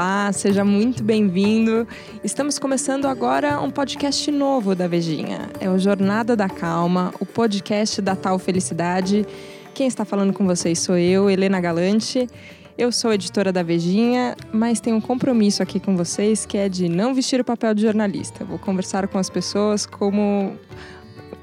Olá, 0.00 0.32
seja 0.32 0.64
muito 0.64 1.04
bem-vindo. 1.04 1.86
Estamos 2.24 2.58
começando 2.58 3.04
agora 3.04 3.60
um 3.60 3.70
podcast 3.70 4.30
novo 4.30 4.74
da 4.74 4.88
Vejinha. 4.88 5.50
É 5.60 5.68
o 5.68 5.78
Jornada 5.78 6.34
da 6.34 6.48
Calma, 6.48 7.12
o 7.20 7.26
podcast 7.26 8.00
da 8.00 8.16
Tal 8.16 8.38
Felicidade. 8.38 9.26
Quem 9.74 9.86
está 9.86 10.06
falando 10.06 10.32
com 10.32 10.46
vocês 10.46 10.78
sou 10.78 10.96
eu, 10.96 11.28
Helena 11.28 11.60
Galante. 11.60 12.26
Eu 12.78 12.90
sou 12.90 13.12
editora 13.12 13.52
da 13.52 13.62
Vejinha, 13.62 14.34
mas 14.50 14.80
tenho 14.80 14.96
um 14.96 15.02
compromisso 15.02 15.62
aqui 15.62 15.78
com 15.78 15.94
vocês 15.94 16.46
que 16.46 16.56
é 16.56 16.66
de 16.66 16.88
não 16.88 17.12
vestir 17.12 17.38
o 17.38 17.44
papel 17.44 17.74
de 17.74 17.82
jornalista. 17.82 18.42
Vou 18.42 18.58
conversar 18.58 19.06
com 19.06 19.18
as 19.18 19.28
pessoas 19.28 19.84
como 19.84 20.56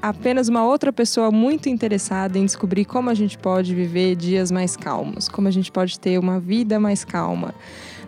apenas 0.02 0.48
uma 0.48 0.64
outra 0.64 0.92
pessoa 0.92 1.30
muito 1.30 1.68
interessada 1.68 2.36
em 2.36 2.44
descobrir 2.44 2.84
como 2.84 3.08
a 3.08 3.14
gente 3.14 3.38
pode 3.38 3.72
viver 3.72 4.16
dias 4.16 4.50
mais 4.50 4.76
calmos, 4.76 5.28
como 5.28 5.46
a 5.46 5.50
gente 5.52 5.70
pode 5.70 5.98
ter 6.00 6.18
uma 6.18 6.40
vida 6.40 6.80
mais 6.80 7.04
calma. 7.04 7.54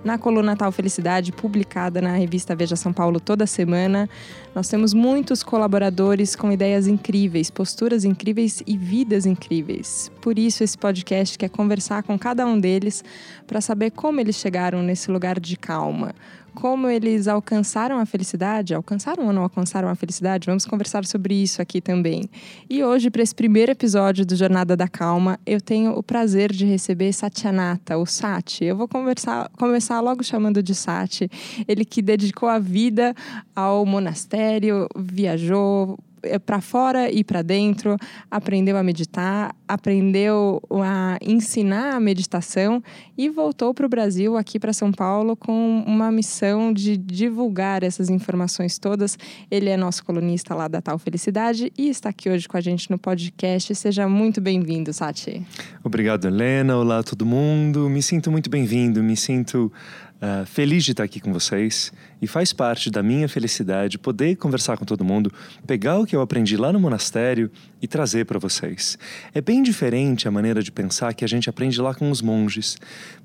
Na 0.03 0.17
coluna 0.17 0.57
Tal 0.57 0.73
Felicidade, 0.73 1.31
publicada 1.31 2.01
na 2.01 2.17
revista 2.17 2.57
Veja 2.57 2.75
São 2.75 2.91
Paulo 2.91 3.21
toda 3.21 3.47
semana, 3.47 4.09
nós 4.55 4.67
temos 4.67 4.95
muitos 4.95 5.43
colaboradores 5.43 6.35
com 6.35 6.51
ideias 6.51 6.87
incríveis, 6.87 7.51
posturas 7.51 8.03
incríveis 8.03 8.63
e 8.67 8.79
vidas 8.79 9.27
incríveis. 9.27 10.11
Por 10.23 10.39
isso, 10.39 10.65
esse 10.65 10.79
podcast 10.79 11.37
quer 11.37 11.51
conversar 11.51 12.03
com 12.03 12.19
cada 12.19 12.47
um 12.47 12.59
deles 12.59 13.05
para 13.47 13.61
saber 13.61 13.91
como 13.91 14.19
eles 14.21 14.37
chegaram 14.37 14.83
nesse 14.83 15.11
lugar 15.11 15.39
de 15.39 15.55
calma, 15.55 16.15
como 16.51 16.89
eles 16.89 17.29
alcançaram 17.29 17.99
a 17.99 18.07
felicidade, 18.07 18.75
alcançaram 18.75 19.27
ou 19.27 19.33
não 19.33 19.43
alcançaram 19.43 19.89
a 19.89 19.95
felicidade, 19.95 20.47
vamos 20.47 20.67
conversar 20.67 21.05
sobre 21.05 21.35
isso 21.35 21.63
aqui 21.63 21.81
também. 21.81 22.29
E 22.69 22.83
hoje, 22.85 23.11
para 23.11 23.23
esse 23.23 23.35
primeiro 23.35 23.73
episódio 23.73 24.27
do 24.27 24.37
Jornada 24.37 24.77
da 24.77 24.89
Calma, 24.89 25.39
eu 25.47 25.61
tenho 25.61 25.93
o 25.93 26.03
prazer 26.03 26.53
de 26.53 26.67
receber 26.67 27.13
Satyanata, 27.13 27.97
o 27.97 28.05
Sati. 28.05 28.65
Eu 28.65 28.77
vou 28.77 28.89
conversar, 28.89 29.49
começar 29.59 30.01
logo 30.01 30.23
chamando 30.23 30.63
de 30.63 30.75
Sati, 30.75 31.31
ele 31.67 31.85
que 31.85 32.03
dedicou 32.03 32.49
a 32.49 32.59
vida 32.59 33.15
ao 33.55 33.87
monastério, 33.87 34.87
viajou, 34.97 35.99
para 36.45 36.61
fora 36.61 37.11
e 37.11 37.25
para 37.25 37.43
dentro, 37.43 37.97
aprendeu 38.31 38.77
a 38.77 38.83
meditar, 38.83 39.55
aprendeu 39.67 40.61
a 40.71 41.19
ensinar 41.23 41.95
a 41.95 42.01
meditação 42.01 42.83
e 43.17 43.29
voltou 43.29 43.73
para 43.75 43.87
o 43.87 43.89
Brasil, 43.89 44.37
aqui 44.37 44.59
para 44.59 44.73
São 44.73 44.93
Paulo, 44.93 45.37
com 45.37 45.85
uma 45.87 46.11
missão 46.11 46.73
de 46.73 46.97
divulgar 46.97 47.83
essas 47.83 48.09
informações 48.11 48.79
todas. 48.79 49.19
Ele 49.51 49.69
é 49.69 49.77
nosso 49.77 50.05
colunista 50.05 50.55
lá 50.55 50.69
da 50.69 50.81
Tal 50.81 50.99
Felicidade 50.99 51.73
e 51.77 51.89
está 51.89 52.09
aqui 52.11 52.29
hoje 52.29 52.49
com 52.49 52.57
a 52.57 52.61
gente 52.61 52.91
no 52.91 52.99
podcast. 52.99 53.75
Seja 53.75 54.09
muito 54.09 54.41
bem-vindo, 54.41 54.93
Sati. 54.93 55.43
Obrigado, 55.83 56.27
Helena. 56.27 56.77
Olá, 56.77 57.03
todo 57.03 57.25
mundo. 57.25 57.89
Me 57.89 58.03
sinto 58.03 58.31
muito 58.31 58.51
bem-vindo, 58.51 59.03
me 59.03 59.17
sinto 59.17 59.73
Uh, 60.21 60.45
feliz 60.45 60.85
de 60.85 60.91
estar 60.91 61.03
aqui 61.03 61.19
com 61.19 61.33
vocês 61.33 61.91
e 62.21 62.27
faz 62.27 62.53
parte 62.53 62.91
da 62.91 63.03
minha 63.03 63.27
felicidade 63.27 63.99
poder 63.99 64.37
conversar 64.37 64.77
com 64.77 64.85
todo 64.85 65.03
mundo, 65.03 65.33
pegar 65.67 65.99
o 65.99 66.05
que 66.05 66.15
eu 66.15 66.21
aprendi 66.21 66.59
lá 66.59 66.71
no 66.71 66.79
monastério 66.79 67.51
e 67.81 67.89
trazer 67.89 68.27
para 68.27 68.39
vocês. 68.39 68.99
É 69.33 69.41
bem 69.41 69.63
diferente 69.63 70.29
a 70.29 70.31
maneira 70.31 70.63
de 70.63 70.71
pensar 70.71 71.15
que 71.15 71.25
a 71.25 71.29
gente 71.29 71.49
aprende 71.49 71.81
lá 71.81 71.95
com 71.95 72.11
os 72.11 72.21
monges, 72.21 72.77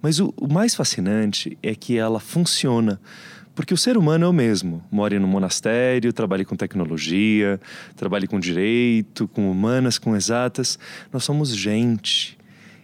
mas 0.02 0.22
o, 0.22 0.34
o 0.38 0.48
mais 0.48 0.73
fascinante 0.73 1.58
é 1.62 1.76
que 1.76 1.98
ela 1.98 2.22
funciona. 2.22 2.98
Porque 3.54 3.73
o 3.73 3.78
ser 3.78 3.98
humano 3.98 4.26
é 4.26 4.28
o 4.28 4.34
mesmo. 4.34 4.84
Mora 4.92 5.18
no 5.18 5.28
monastério, 5.28 6.12
trabalha 6.12 6.44
com 6.44 6.56
tecnologia, 6.58 7.60
trabalha 7.96 8.28
com 8.28 8.38
direito, 8.38 9.30
com 9.30 9.50
humanas, 9.50 9.98
com 9.98 10.16
exatas. 10.16 10.78
Nós 11.12 11.23
somos 11.23 11.56
gente. 11.56 12.38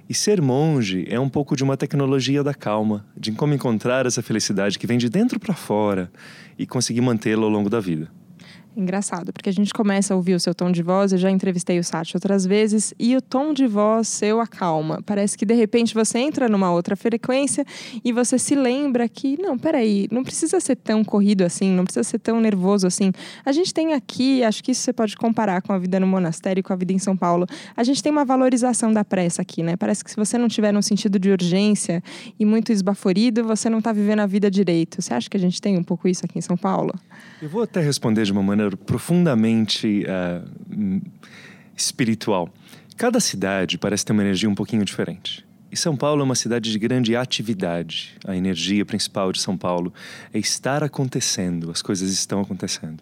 E 0.10 0.14
ser 0.14 0.42
monge 0.42 1.06
é 1.10 1.20
um 1.20 1.30
pouco 1.30 1.56
de 1.56 1.64
uma 1.64 1.78
tecnologia 1.78 2.44
da 2.44 2.54
calma, 2.54 3.06
de 3.16 3.32
como 3.32 3.54
encontrar 3.54 4.06
essa 4.06 4.22
felicidade 4.22 4.78
que 4.78 4.88
vem 4.88 4.98
de 4.98 5.10
dentro 5.10 5.40
para 5.40 5.54
fora 5.54 6.12
e 6.58 6.66
conseguir 6.66 7.02
mantê-la 7.02 7.44
ao 7.44 7.50
longo 7.50 7.70
da 7.70 7.80
vida. 7.80 8.10
Engraçado, 8.76 9.34
porque 9.34 9.50
a 9.50 9.54
gente 9.54 9.74
começa 9.74 10.14
a 10.14 10.18
ouvir 10.18 10.34
o 10.34 10.40
seu 10.40 10.56
tom 10.56 10.72
de 10.72 10.82
voz, 10.82 11.12
eu 11.12 11.18
já 11.18 11.30
entrevistei 11.30 11.78
o 11.78 11.84
Sati 11.84 12.16
outras 12.16 12.46
vezes, 12.46 12.94
e 12.98 13.18
o 13.18 13.22
tom 13.22 13.54
de 13.54 13.68
voz 13.68 14.08
seu 14.08 14.40
acalma. 14.40 15.02
Parece 15.06 15.38
que 15.38 15.46
de 15.46 15.54
repente 15.54 15.94
você 15.94 16.20
entra 16.20 16.48
numa 16.48 16.72
outra 16.72 16.96
frequência 16.96 17.66
e 18.04 18.14
você 18.14 18.40
se 18.40 18.56
lembra 18.56 19.10
que, 19.10 19.38
não, 19.42 19.58
peraí, 19.58 20.08
não 20.10 20.24
precisa 20.24 20.60
ser 20.62 20.78
tão 20.78 21.04
corrido 21.04 21.42
assim, 21.42 21.70
não 21.70 21.84
precisa 21.84 22.04
ser 22.04 22.20
tão 22.20 22.40
nervoso 22.40 22.88
assim. 22.88 23.12
A 23.44 23.52
gente 23.52 23.74
tem 23.74 23.94
aqui, 23.94 24.42
acho 24.42 24.64
que 24.64 24.72
isso 24.72 24.82
você 24.82 24.94
pode 24.94 25.18
comparar 25.18 25.62
com 25.62 25.74
a 25.74 25.78
vida 25.78 26.00
no 26.00 26.08
monastério, 26.08 26.64
com 26.64 26.72
a 26.72 26.76
vida 26.76 26.94
em 26.94 27.00
São 27.00 27.18
Paulo. 27.18 27.46
A 27.76 27.84
gente 27.84 28.02
tem 28.02 28.12
uma 28.12 28.24
valorização 28.24 28.94
da 28.94 29.04
pressa 29.04 29.42
aqui, 29.42 29.62
né? 29.62 29.76
Parece 29.76 30.02
que 30.02 30.12
se 30.12 30.16
você 30.16 30.38
não 30.38 30.48
tiver 30.48 30.74
um 30.76 30.82
sentido 30.82 31.20
de 31.20 31.30
urgência 31.30 32.02
e 32.40 32.46
muito 32.46 32.72
esbaforido, 32.72 33.44
você 33.44 33.70
não 33.70 33.80
está 33.80 33.92
vivendo 33.92 34.22
a 34.22 34.26
vida 34.26 34.50
direito. 34.50 35.02
Você 35.02 35.14
acha 35.14 35.30
que 35.30 35.36
a 35.36 35.40
gente 35.40 35.62
tem 35.62 35.78
um 35.78 35.84
pouco 35.84 36.08
isso 36.08 36.26
aqui 36.26 36.40
em 36.40 36.42
São 36.42 36.56
Paulo? 36.56 36.94
Eu 37.42 37.50
vou 37.50 37.64
até 37.64 37.82
responder 37.82 38.24
de 38.24 38.32
uma 38.32 38.44
maneira 38.44 38.61
maneira 38.62 38.78
profundamente 38.78 40.06
uh, 40.06 41.02
espiritual. 41.76 42.50
Cada 42.98 43.20
cidade 43.20 43.78
parece 43.78 44.06
ter 44.06 44.14
uma 44.14 44.22
energia 44.22 44.50
um 44.50 44.56
pouquinho 44.56 44.86
diferente. 44.86 45.46
E 45.72 45.78
São 45.78 45.96
Paulo 45.96 46.20
é 46.22 46.24
uma 46.26 46.36
cidade 46.36 46.70
de 46.70 46.78
grande 46.78 47.16
atividade. 47.16 48.18
A 48.28 48.36
energia 48.36 48.84
principal 48.84 49.32
de 49.32 49.40
São 49.40 49.58
Paulo 49.58 49.94
é 50.34 50.38
estar 50.38 50.84
acontecendo, 50.84 51.72
as 51.72 51.82
coisas 51.82 52.12
estão 52.12 52.42
acontecendo. 52.42 53.02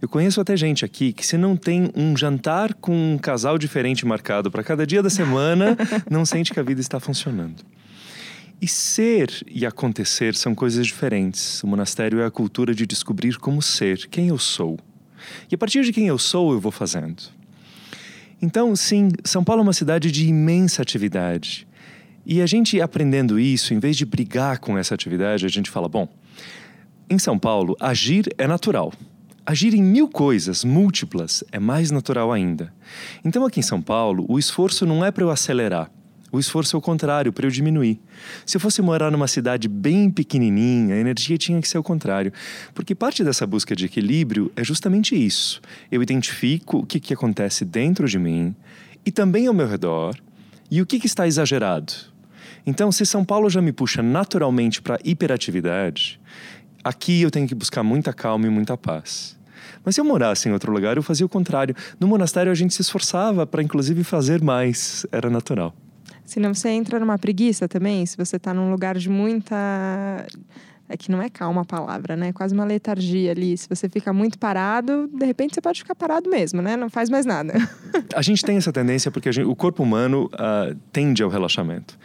Eu 0.00 0.08
conheço 0.08 0.40
até 0.40 0.56
gente 0.56 0.86
aqui 0.86 1.12
que, 1.12 1.24
se 1.24 1.36
não 1.36 1.54
tem 1.54 1.90
um 1.94 2.16
jantar 2.16 2.72
com 2.72 3.14
um 3.14 3.18
casal 3.18 3.58
diferente 3.58 4.06
marcado 4.06 4.50
para 4.50 4.64
cada 4.64 4.86
dia 4.86 5.02
da 5.02 5.10
semana, 5.10 5.76
não 6.10 6.24
sente 6.24 6.50
que 6.50 6.58
a 6.58 6.62
vida 6.62 6.80
está 6.80 6.98
funcionando. 6.98 7.62
E 8.60 8.66
ser 8.66 9.30
e 9.46 9.64
acontecer 9.64 10.34
são 10.34 10.52
coisas 10.52 10.84
diferentes. 10.84 11.62
O 11.62 11.66
monastério 11.68 12.20
é 12.20 12.26
a 12.26 12.30
cultura 12.30 12.74
de 12.74 12.86
descobrir 12.86 13.38
como 13.38 13.62
ser, 13.62 14.08
quem 14.08 14.28
eu 14.28 14.38
sou. 14.38 14.78
E 15.50 15.54
a 15.54 15.58
partir 15.58 15.84
de 15.84 15.92
quem 15.92 16.08
eu 16.08 16.18
sou, 16.18 16.52
eu 16.52 16.60
vou 16.60 16.72
fazendo. 16.72 17.22
Então, 18.42 18.74
sim, 18.74 19.10
São 19.24 19.44
Paulo 19.44 19.60
é 19.60 19.64
uma 19.64 19.72
cidade 19.72 20.10
de 20.10 20.26
imensa 20.26 20.82
atividade. 20.82 21.68
E 22.26 22.42
a 22.42 22.46
gente 22.46 22.80
aprendendo 22.80 23.38
isso, 23.38 23.72
em 23.72 23.78
vez 23.78 23.96
de 23.96 24.04
brigar 24.04 24.58
com 24.58 24.76
essa 24.76 24.94
atividade, 24.94 25.46
a 25.46 25.48
gente 25.48 25.70
fala: 25.70 25.88
bom, 25.88 26.08
em 27.08 27.18
São 27.18 27.38
Paulo, 27.38 27.76
agir 27.80 28.26
é 28.36 28.46
natural. 28.46 28.92
Agir 29.46 29.72
em 29.72 29.82
mil 29.82 30.08
coisas, 30.08 30.62
múltiplas, 30.62 31.42
é 31.50 31.58
mais 31.58 31.90
natural 31.90 32.30
ainda. 32.30 32.72
Então, 33.24 33.46
aqui 33.46 33.60
em 33.60 33.62
São 33.62 33.80
Paulo, 33.80 34.26
o 34.28 34.38
esforço 34.38 34.84
não 34.84 35.02
é 35.04 35.10
para 35.10 35.24
eu 35.24 35.30
acelerar, 35.30 35.90
o 36.30 36.38
esforço 36.38 36.76
é 36.76 36.78
o 36.78 36.82
contrário, 36.82 37.32
para 37.32 37.46
eu 37.46 37.50
diminuir. 37.50 38.00
Se 38.44 38.56
eu 38.56 38.60
fosse 38.60 38.82
morar 38.82 39.10
numa 39.10 39.26
cidade 39.26 39.68
bem 39.68 40.10
pequenininha, 40.10 40.94
a 40.94 40.98
energia 40.98 41.38
tinha 41.38 41.60
que 41.60 41.68
ser 41.68 41.78
o 41.78 41.82
contrário. 41.82 42.32
Porque 42.74 42.94
parte 42.94 43.24
dessa 43.24 43.46
busca 43.46 43.74
de 43.74 43.86
equilíbrio 43.86 44.52
é 44.54 44.62
justamente 44.62 45.14
isso. 45.14 45.60
Eu 45.90 46.02
identifico 46.02 46.78
o 46.78 46.86
que, 46.86 47.00
que 47.00 47.14
acontece 47.14 47.64
dentro 47.64 48.06
de 48.06 48.18
mim 48.18 48.54
e 49.06 49.10
também 49.10 49.46
ao 49.46 49.54
meu 49.54 49.66
redor 49.66 50.14
e 50.70 50.82
o 50.82 50.86
que, 50.86 51.00
que 51.00 51.06
está 51.06 51.26
exagerado. 51.26 51.92
Então, 52.66 52.92
se 52.92 53.06
São 53.06 53.24
Paulo 53.24 53.48
já 53.48 53.62
me 53.62 53.72
puxa 53.72 54.02
naturalmente 54.02 54.82
para 54.82 54.98
hiperatividade, 55.02 56.20
aqui 56.84 57.22
eu 57.22 57.30
tenho 57.30 57.48
que 57.48 57.54
buscar 57.54 57.82
muita 57.82 58.12
calma 58.12 58.46
e 58.46 58.50
muita 58.50 58.76
paz. 58.76 59.38
Mas 59.82 59.94
se 59.94 60.00
eu 60.02 60.04
morasse 60.04 60.48
em 60.48 60.52
outro 60.52 60.70
lugar, 60.70 60.98
eu 60.98 61.02
fazia 61.02 61.24
o 61.24 61.28
contrário. 61.28 61.74
No 61.98 62.06
monastério, 62.06 62.52
a 62.52 62.54
gente 62.54 62.74
se 62.74 62.82
esforçava 62.82 63.46
para, 63.46 63.62
inclusive, 63.62 64.04
fazer 64.04 64.42
mais. 64.42 65.06
Era 65.10 65.30
natural. 65.30 65.74
Senão 66.28 66.52
você 66.52 66.68
entra 66.68 67.00
numa 67.00 67.16
preguiça 67.18 67.66
também, 67.66 68.04
se 68.04 68.14
você 68.14 68.36
está 68.36 68.52
num 68.52 68.70
lugar 68.70 68.98
de 68.98 69.08
muita. 69.08 69.56
É 70.86 70.94
que 70.94 71.10
não 71.10 71.22
é 71.22 71.30
calma 71.30 71.62
a 71.62 71.64
palavra, 71.64 72.16
né? 72.16 72.34
Quase 72.34 72.54
uma 72.54 72.66
letargia 72.66 73.30
ali. 73.30 73.56
Se 73.56 73.66
você 73.66 73.88
fica 73.88 74.12
muito 74.12 74.38
parado, 74.38 75.08
de 75.10 75.24
repente 75.24 75.54
você 75.54 75.60
pode 75.62 75.80
ficar 75.80 75.94
parado 75.94 76.28
mesmo, 76.28 76.60
né? 76.60 76.76
Não 76.76 76.90
faz 76.90 77.08
mais 77.08 77.24
nada. 77.24 77.54
A 78.14 78.20
gente 78.20 78.44
tem 78.44 78.58
essa 78.58 78.70
tendência 78.70 79.10
porque 79.10 79.32
gente, 79.32 79.46
o 79.46 79.56
corpo 79.56 79.82
humano 79.82 80.30
uh, 80.34 80.74
tende 80.92 81.22
ao 81.22 81.30
relaxamento. 81.30 81.98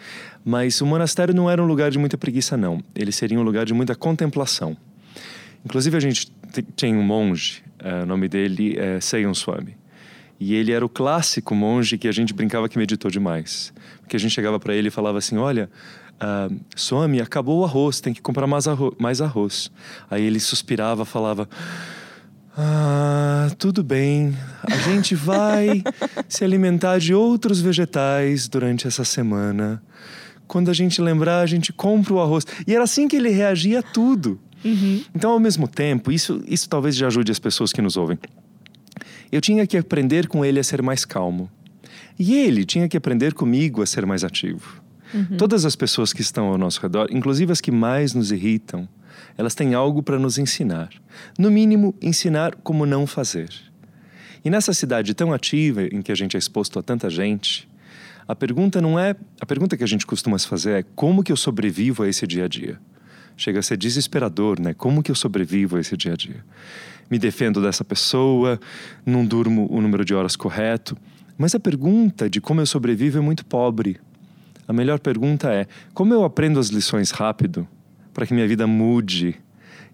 Mas 0.44 0.80
o 0.80 0.86
monastério 0.86 1.34
não 1.34 1.50
era 1.50 1.62
um 1.62 1.66
lugar 1.66 1.92
de 1.92 2.00
muita 2.00 2.18
preguiça, 2.18 2.56
não. 2.56 2.82
Ele 2.96 3.12
seria 3.12 3.38
um 3.38 3.44
lugar 3.44 3.66
de 3.66 3.74
muita 3.74 3.94
contemplação. 3.94 4.78
Inclusive, 5.66 5.98
a 5.98 6.00
gente 6.00 6.32
tem 6.78 6.96
um 6.96 7.04
monge, 7.04 7.62
uh, 7.84 8.04
o 8.04 8.06
nome 8.06 8.30
dele 8.30 8.78
é 8.80 9.02
Seiyon 9.02 9.34
Swami. 9.34 9.83
E 10.44 10.56
ele 10.56 10.74
era 10.74 10.86
o 10.86 10.90
clássico 10.90 11.56
monge 11.56 11.98
que 11.98 12.06
a 12.06 12.12
gente 12.12 12.34
brincava 12.34 12.68
que 12.68 12.78
meditou 12.78 13.10
demais. 13.10 13.74
Porque 14.02 14.18
a 14.18 14.20
gente 14.20 14.34
chegava 14.34 14.60
para 14.60 14.76
ele 14.76 14.90
e 14.90 14.92
falava 14.92 15.18
assim: 15.18 15.38
Olha, 15.38 15.70
uh, 16.16 16.54
Swami, 16.76 17.22
acabou 17.22 17.62
o 17.62 17.64
arroz, 17.64 18.02
tem 18.02 18.14
que 18.14 18.22
comprar 18.22 18.46
mais 18.46 18.68
arroz, 18.68 18.94
mais 19.00 19.22
arroz. 19.22 19.72
Aí 20.12 20.22
ele 20.22 20.42
suspirava, 20.42 21.06
falava. 21.06 21.48
Ah, 22.58 23.50
tudo 23.58 23.86
bem. 23.86 24.38
A 24.64 24.76
gente 24.90 25.16
vai 25.16 25.82
se 26.28 26.44
alimentar 26.44 27.00
de 27.00 27.14
outros 27.14 27.62
vegetais 27.62 28.50
durante 28.50 28.86
essa 28.86 29.06
semana. 29.06 29.82
Quando 30.46 30.70
a 30.70 30.74
gente 30.74 31.02
lembrar, 31.02 31.40
a 31.40 31.46
gente 31.46 31.72
compra 31.72 32.14
o 32.14 32.20
arroz. 32.20 32.46
E 32.68 32.76
era 32.76 32.84
assim 32.84 33.08
que 33.08 33.16
ele 33.16 33.30
reagia 33.30 33.80
a 33.80 33.82
tudo. 33.82 34.42
Uhum. 34.64 35.04
Então, 35.16 35.32
ao 35.32 35.40
mesmo 35.40 35.70
tempo, 35.70 36.12
isso, 36.12 36.44
isso 36.46 36.68
talvez 36.68 36.98
já 36.98 37.08
ajude 37.08 37.32
as 37.32 37.40
pessoas 37.40 37.72
que 37.72 37.82
nos 37.82 37.96
ouvem. 37.96 38.20
Eu 39.34 39.42
tinha 39.42 39.66
que 39.66 39.76
aprender 39.76 40.28
com 40.28 40.46
ele 40.46 40.60
a 40.60 40.64
ser 40.64 40.84
mais 40.84 41.06
calmo. 41.06 41.50
E 42.20 42.36
ele 42.36 42.64
tinha 42.64 42.88
que 42.88 42.96
aprender 42.96 43.34
comigo 43.34 43.82
a 43.82 43.86
ser 43.88 44.06
mais 44.06 44.24
ativo. 44.24 44.80
Uhum. 45.12 45.38
Todas 45.38 45.66
as 45.66 45.76
pessoas 45.76 46.14
que 46.14 46.22
estão 46.22 46.50
ao 46.50 46.58
nosso 46.58 46.80
redor, 46.80 47.08
inclusive 47.10 47.52
as 47.52 47.60
que 47.60 47.72
mais 47.72 48.14
nos 48.14 48.32
irritam, 48.32 48.88
elas 49.36 49.56
têm 49.56 49.74
algo 49.74 50.04
para 50.04 50.20
nos 50.20 50.38
ensinar. 50.38 50.90
No 51.36 51.50
mínimo, 51.50 51.96
ensinar 52.00 52.54
como 52.58 52.86
não 52.86 53.08
fazer. 53.08 53.50
E 54.46 54.52
nessa 54.52 54.72
cidade 54.72 55.16
tão 55.16 55.34
ativa 55.34 55.84
em 55.84 56.04
que 56.04 56.12
a 56.12 56.16
gente 56.16 56.36
é 56.36 56.40
exposto 56.40 56.78
a 56.78 56.84
tanta 56.84 57.10
gente, 57.10 57.68
a 58.28 58.36
pergunta 58.36 58.80
não 58.80 59.00
é. 59.00 59.16
A 59.42 59.48
pergunta 59.48 59.76
que 59.76 59.84
a 59.84 59.88
gente 59.88 60.06
costuma 60.06 60.38
se 60.38 60.48
fazer 60.48 60.74
é 60.74 60.86
como 60.96 61.24
que 61.24 61.32
eu 61.32 61.38
sobrevivo 61.38 62.04
a 62.04 62.08
esse 62.08 62.28
dia 62.28 62.46
a 62.46 62.48
dia? 62.48 62.80
Chega 63.36 63.62
a 63.62 63.64
ser 63.64 63.78
desesperador, 63.78 64.62
né? 64.62 64.76
Como 64.76 65.02
que 65.02 65.10
eu 65.10 65.16
sobrevivo 65.16 65.78
a 65.78 65.80
esse 65.80 65.98
dia 65.98 66.14
a 66.14 66.16
dia? 66.16 66.46
Me 67.10 67.20
defendo 67.20 67.62
dessa 67.62 67.84
pessoa, 67.84 68.60
não 69.06 69.26
durmo 69.26 69.68
o 69.70 69.82
número 69.82 70.04
de 70.04 70.14
horas 70.14 70.36
correto. 70.36 70.98
Mas 71.38 71.56
a 71.56 71.60
pergunta 71.60 72.30
de 72.30 72.40
como 72.40 72.62
eu 72.62 72.66
sobrevivo 72.66 73.18
é 73.18 73.22
muito 73.22 73.46
pobre. 73.46 74.00
A 74.68 74.74
melhor 74.74 75.00
pergunta 75.00 75.52
é: 75.52 75.68
como 75.94 76.14
eu 76.14 76.24
aprendo 76.24 76.60
as 76.60 76.68
lições 76.68 77.12
rápido 77.12 77.68
para 78.14 78.26
que 78.26 78.34
minha 78.34 78.48
vida 78.48 78.66
mude 78.68 79.36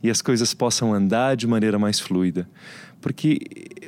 e 0.04 0.10
as 0.10 0.22
coisas 0.22 0.54
possam 0.54 0.94
andar 0.94 1.36
de 1.36 1.48
maneira 1.48 1.80
mais 1.80 2.00
fluida? 2.00 2.48
Porque 3.02 3.40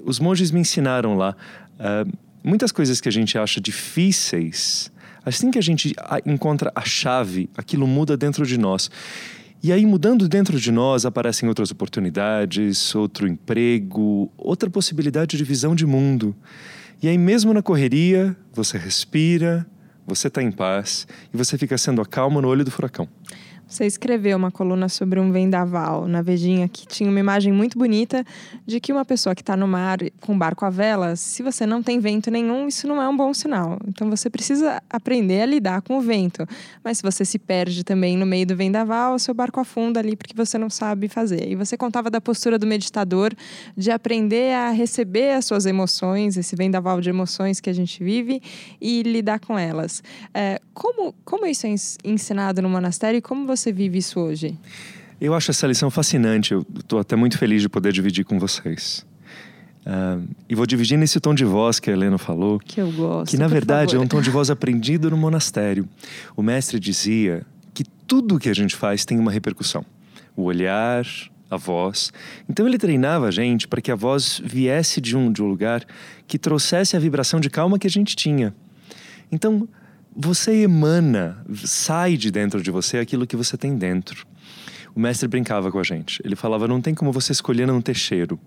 os 0.04 0.20
monges 0.20 0.52
me 0.52 0.60
ensinaram 0.60 1.16
lá 1.16 1.36
uh, 1.80 2.12
muitas 2.44 2.72
coisas 2.72 3.02
que 3.02 3.10
a 3.10 3.12
gente 3.12 3.38
acha 3.38 3.60
difíceis. 3.60 4.92
Assim 5.24 5.52
que 5.52 5.60
a 5.60 5.62
gente 5.62 5.94
encontra 6.26 6.72
a 6.74 6.82
chave, 6.82 7.48
aquilo 7.56 7.86
muda 7.86 8.18
dentro 8.18 8.46
de 8.46 8.58
nós. 8.58 8.90
E 9.64 9.72
aí, 9.72 9.86
mudando 9.86 10.28
dentro 10.28 10.60
de 10.60 10.72
nós, 10.72 11.06
aparecem 11.06 11.48
outras 11.48 11.70
oportunidades, 11.70 12.96
outro 12.96 13.28
emprego, 13.28 14.32
outra 14.36 14.68
possibilidade 14.72 15.38
de 15.38 15.44
visão 15.44 15.76
de 15.76 15.86
mundo. 15.86 16.36
E 17.00 17.08
aí, 17.08 17.16
mesmo 17.16 17.54
na 17.54 17.62
correria, 17.62 18.36
você 18.52 18.76
respira, 18.76 19.68
você 20.06 20.30
está 20.30 20.42
em 20.42 20.52
paz 20.52 21.08
e 21.32 21.38
você 21.38 21.60
fica 21.60 21.78
sendo 21.78 22.02
a 22.02 22.06
calma 22.08 22.42
no 22.42 22.48
olho 22.48 22.66
do 22.66 22.72
furacão. 22.72 23.08
Você 23.72 23.86
escreveu 23.86 24.38
uma 24.38 24.52
coluna 24.52 24.90
sobre 24.90 25.18
um 25.18 25.32
vendaval 25.32 26.06
na 26.06 26.22
Vejinha 26.22 26.68
que 26.68 26.86
tinha 26.86 27.10
uma 27.10 27.22
imagem 27.22 27.54
muito 27.54 27.80
bonita 27.80 28.26
de 28.66 28.82
que 28.82 28.92
uma 28.92 29.06
pessoa 29.06 29.34
que 29.34 29.42
está 29.42 29.56
no 29.56 29.66
mar 29.66 29.98
com 30.20 30.38
barco 30.38 30.66
à 30.66 30.70
vela, 30.70 31.16
se 31.16 31.42
você 31.42 31.66
não 31.66 31.82
tem 31.82 31.98
vento 31.98 32.30
nenhum, 32.30 32.68
isso 32.68 32.86
não 32.86 33.02
é 33.02 33.08
um 33.08 33.16
bom 33.16 33.34
sinal. 33.34 33.80
Então 33.88 34.10
você 34.10 34.30
precisa 34.30 34.84
aprender 34.90 35.44
a 35.44 35.46
lidar 35.46 35.82
com 35.84 35.98
o 35.98 36.02
vento. 36.02 36.46
Mas 36.84 36.98
se 36.98 37.04
você 37.04 37.24
se 37.24 37.40
perde 37.40 37.86
também 37.86 38.18
no 38.18 38.26
meio 38.26 38.46
do 38.46 38.58
vendaval, 38.58 39.18
seu 39.18 39.34
barco 39.34 39.62
afunda 39.62 40.02
ali 40.02 40.18
porque 40.18 40.34
você 40.36 40.58
não 40.58 40.70
sabe 40.70 41.08
fazer. 41.08 41.50
E 41.50 41.56
você 41.56 41.78
contava 41.78 42.10
da 42.10 42.20
postura 42.20 42.60
do 42.60 42.68
meditador, 42.68 43.34
de 43.78 43.90
aprender 43.90 44.54
a 44.54 44.72
receber 44.72 45.32
as 45.32 45.46
suas 45.46 45.66
emoções, 45.66 46.36
esse 46.36 46.58
vendaval 46.58 47.00
de 47.00 47.10
emoções 47.10 47.62
que 47.62 47.70
a 47.70 47.74
gente 47.74 48.04
vive 48.04 48.42
e 48.82 49.02
lidar 49.04 49.40
com 49.40 49.58
elas. 49.58 50.04
É, 50.34 50.60
como, 50.74 51.14
como 51.24 51.46
isso 51.46 51.66
é 51.68 51.76
ensinado 52.04 52.62
no 52.62 52.68
monastério 52.68 53.18
e 53.18 53.22
como 53.22 53.48
você 53.48 53.61
você 53.62 53.72
vive 53.72 54.00
isso 54.00 54.20
hoje? 54.20 54.58
Eu 55.20 55.36
acho 55.36 55.52
essa 55.52 55.68
lição 55.68 55.92
fascinante. 55.92 56.54
Eu 56.54 56.66
estou 56.80 57.00
até 57.00 57.16
muito 57.16 57.38
feliz 57.38 57.62
de 57.62 57.70
poder 57.70 57.94
dividir 57.94 58.26
com 58.26 58.40
vocês. 58.40 59.06
Uh, 59.86 60.28
e 60.50 60.56
vou 60.56 60.66
dividir 60.66 60.98
nesse 60.98 61.20
tom 61.20 61.34
de 61.34 61.46
voz 61.46 61.80
que 61.80 61.90
a 61.90 61.94
Helena 61.94 62.18
falou. 62.18 62.60
Que 62.60 62.82
eu 62.82 62.92
gosto. 62.92 63.32
Que 63.32 63.38
na 63.38 63.48
verdade 63.48 63.92
favor. 63.92 64.02
é 64.02 64.06
um 64.06 64.08
tom 64.08 64.22
de 64.22 64.30
voz 64.30 64.50
aprendido 64.50 65.10
no 65.10 65.18
monastério. 65.18 65.88
O 66.36 66.42
mestre 66.42 66.80
dizia 66.80 67.46
que 67.74 67.84
tudo 67.84 68.40
que 68.40 68.50
a 68.50 68.54
gente 68.54 68.76
faz 68.76 69.06
tem 69.06 69.20
uma 69.20 69.32
repercussão: 69.32 69.86
o 70.36 70.44
olhar, 70.44 71.06
a 71.50 71.58
voz. 71.58 72.12
Então 72.50 72.68
ele 72.68 72.78
treinava 72.78 73.28
a 73.28 73.32
gente 73.32 73.68
para 73.68 73.82
que 73.82 73.92
a 73.92 73.96
voz 73.96 74.42
viesse 74.44 75.00
de 75.00 75.16
um, 75.16 75.32
de 75.32 75.42
um 75.42 75.48
lugar 75.48 75.86
que 76.28 76.40
trouxesse 76.40 76.96
a 76.96 77.00
vibração 77.00 77.40
de 77.40 77.50
calma 77.50 77.78
que 77.78 77.88
a 77.88 77.92
gente 77.92 78.16
tinha. 78.16 78.54
Então, 79.32 79.68
você 80.16 80.64
emana, 80.64 81.44
sai 81.66 82.18
de 82.18 82.32
dentro 82.32 82.62
de 82.62 82.70
você 82.70 82.98
aquilo 82.98 83.26
que 83.26 83.36
você 83.36 83.58
tem 83.58 83.78
dentro. 83.78 84.26
O 84.94 85.00
mestre 85.00 85.28
brincava 85.28 85.72
com 85.72 85.80
a 85.80 85.84
gente. 85.84 86.22
Ele 86.24 86.36
falava: 86.36 86.68
não 86.68 86.82
tem 86.82 86.94
como 86.94 87.12
você 87.12 87.32
escolher 87.32 87.66
não 87.66 87.82
ter 87.82 87.96
cheiro. 87.96 88.40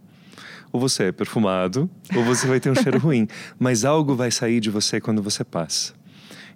Ou 0.70 0.80
você 0.80 1.04
é 1.04 1.12
perfumado, 1.12 1.88
ou 2.14 2.24
você 2.24 2.46
vai 2.46 2.60
ter 2.60 2.70
um 2.70 2.74
cheiro 2.74 2.98
ruim. 2.98 3.28
Mas 3.58 3.84
algo 3.84 4.14
vai 4.14 4.30
sair 4.30 4.60
de 4.60 4.70
você 4.70 5.00
quando 5.00 5.22
você 5.22 5.44
passa. 5.44 5.94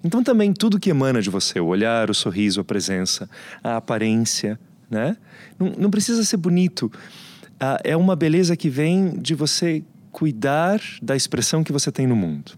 Então, 0.02 0.22
também 0.22 0.52
tudo 0.52 0.78
que 0.78 0.90
emana 0.90 1.22
de 1.22 1.31
você, 1.31 1.58
o 1.58 1.66
olhar, 1.66 2.10
o 2.10 2.14
sorriso, 2.14 2.60
a 2.60 2.64
presença, 2.64 3.28
a 3.62 3.76
aparência, 3.76 4.58
né? 4.90 5.16
Não, 5.58 5.72
não 5.78 5.90
precisa 5.90 6.25
ser 6.25 6.37
bonito. 6.37 6.90
Ah, 7.58 7.78
é 7.82 7.96
uma 7.96 8.14
beleza 8.14 8.56
que 8.56 8.69
vem 8.69 9.19
de 9.19 9.34
você 9.34 9.82
cuidar 10.12 10.81
da 11.00 11.16
expressão 11.16 11.64
que 11.64 11.72
você 11.72 11.90
tem 11.90 12.06
no 12.06 12.16
mundo. 12.16 12.57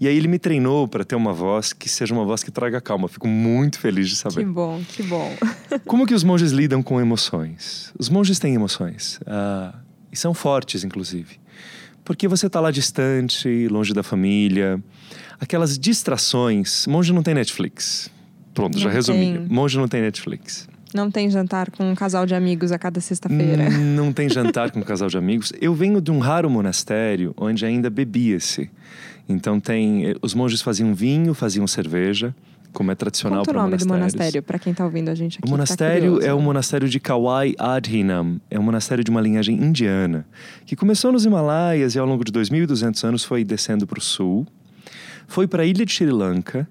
E 0.00 0.08
aí 0.08 0.16
ele 0.16 0.28
me 0.28 0.38
treinou 0.38 0.86
para 0.88 1.04
ter 1.04 1.14
uma 1.14 1.32
voz 1.32 1.72
que 1.72 1.88
seja 1.88 2.14
uma 2.14 2.24
voz 2.24 2.42
que 2.42 2.50
traga 2.50 2.80
calma. 2.80 3.08
Fico 3.08 3.28
muito 3.28 3.78
feliz 3.78 4.08
de 4.08 4.16
saber. 4.16 4.44
Que 4.44 4.44
bom, 4.44 4.82
que 4.88 5.02
bom. 5.02 5.34
Como 5.86 6.06
que 6.06 6.14
os 6.14 6.24
monges 6.24 6.52
lidam 6.52 6.82
com 6.82 7.00
emoções? 7.00 7.92
Os 7.98 8.08
monges 8.08 8.38
têm 8.38 8.54
emoções. 8.54 9.18
Uh, 9.22 9.76
e 10.10 10.16
são 10.16 10.34
fortes, 10.34 10.84
inclusive. 10.84 11.40
Porque 12.04 12.26
você 12.26 12.46
está 12.46 12.60
lá 12.60 12.70
distante, 12.70 13.68
longe 13.68 13.94
da 13.94 14.02
família. 14.02 14.82
Aquelas 15.40 15.78
distrações. 15.78 16.86
Monge 16.86 17.12
não 17.12 17.22
tem 17.22 17.34
Netflix. 17.34 18.10
Pronto, 18.52 18.74
não 18.74 18.82
já 18.82 18.90
resumi. 18.90 19.38
Tem. 19.38 19.46
Monge 19.48 19.78
não 19.78 19.88
tem 19.88 20.02
Netflix. 20.02 20.68
Não 20.94 21.10
tem 21.10 21.30
jantar 21.30 21.70
com 21.70 21.90
um 21.90 21.94
casal 21.94 22.26
de 22.26 22.34
amigos 22.34 22.70
a 22.70 22.78
cada 22.78 23.00
sexta-feira. 23.00 23.70
Não 23.70 24.12
tem 24.12 24.28
jantar 24.30 24.70
com 24.70 24.80
um 24.80 24.82
casal 24.82 25.08
de 25.08 25.16
amigos. 25.16 25.52
Eu 25.60 25.74
venho 25.74 26.00
de 26.00 26.10
um 26.10 26.18
raro 26.18 26.50
monastério 26.50 27.32
onde 27.36 27.64
ainda 27.64 27.88
bebia-se. 27.88 28.70
Então 29.28 29.60
tem, 29.60 30.06
eh, 30.06 30.14
os 30.20 30.34
monges 30.34 30.60
faziam 30.60 30.94
vinho, 30.94 31.34
faziam 31.34 31.66
cerveja, 31.66 32.34
como 32.72 32.90
é 32.90 32.94
tradicional 32.94 33.44
para 33.44 33.52
monastérios. 33.52 33.84
o 33.84 33.88
nome 33.88 34.00
do 34.00 34.00
monastério 34.00 34.42
para 34.42 34.58
quem 34.58 34.72
está 34.72 34.84
ouvindo 34.84 35.08
a 35.10 35.14
gente 35.14 35.38
aqui? 35.38 35.44
O 35.44 35.46
tá 35.46 35.50
monastério 35.50 36.18
tá 36.18 36.26
é 36.26 36.32
o 36.32 36.40
monastério 36.40 36.88
de 36.88 36.98
Kawai 36.98 37.54
Adhinam, 37.58 38.40
é 38.50 38.58
um 38.58 38.62
monastério 38.62 39.04
de 39.04 39.10
uma 39.10 39.20
linhagem 39.20 39.56
indiana 39.56 40.26
que 40.64 40.74
começou 40.74 41.12
nos 41.12 41.24
Himalaias 41.24 41.94
e 41.94 41.98
ao 41.98 42.06
longo 42.06 42.24
de 42.24 42.32
2.200 42.32 43.04
anos 43.04 43.24
foi 43.24 43.44
descendo 43.44 43.86
para 43.86 43.98
o 43.98 44.02
sul, 44.02 44.46
foi 45.26 45.46
para 45.46 45.62
a 45.62 45.66
ilha 45.66 45.84
de 45.84 45.92
Sri 45.92 46.10
Lanka 46.10 46.68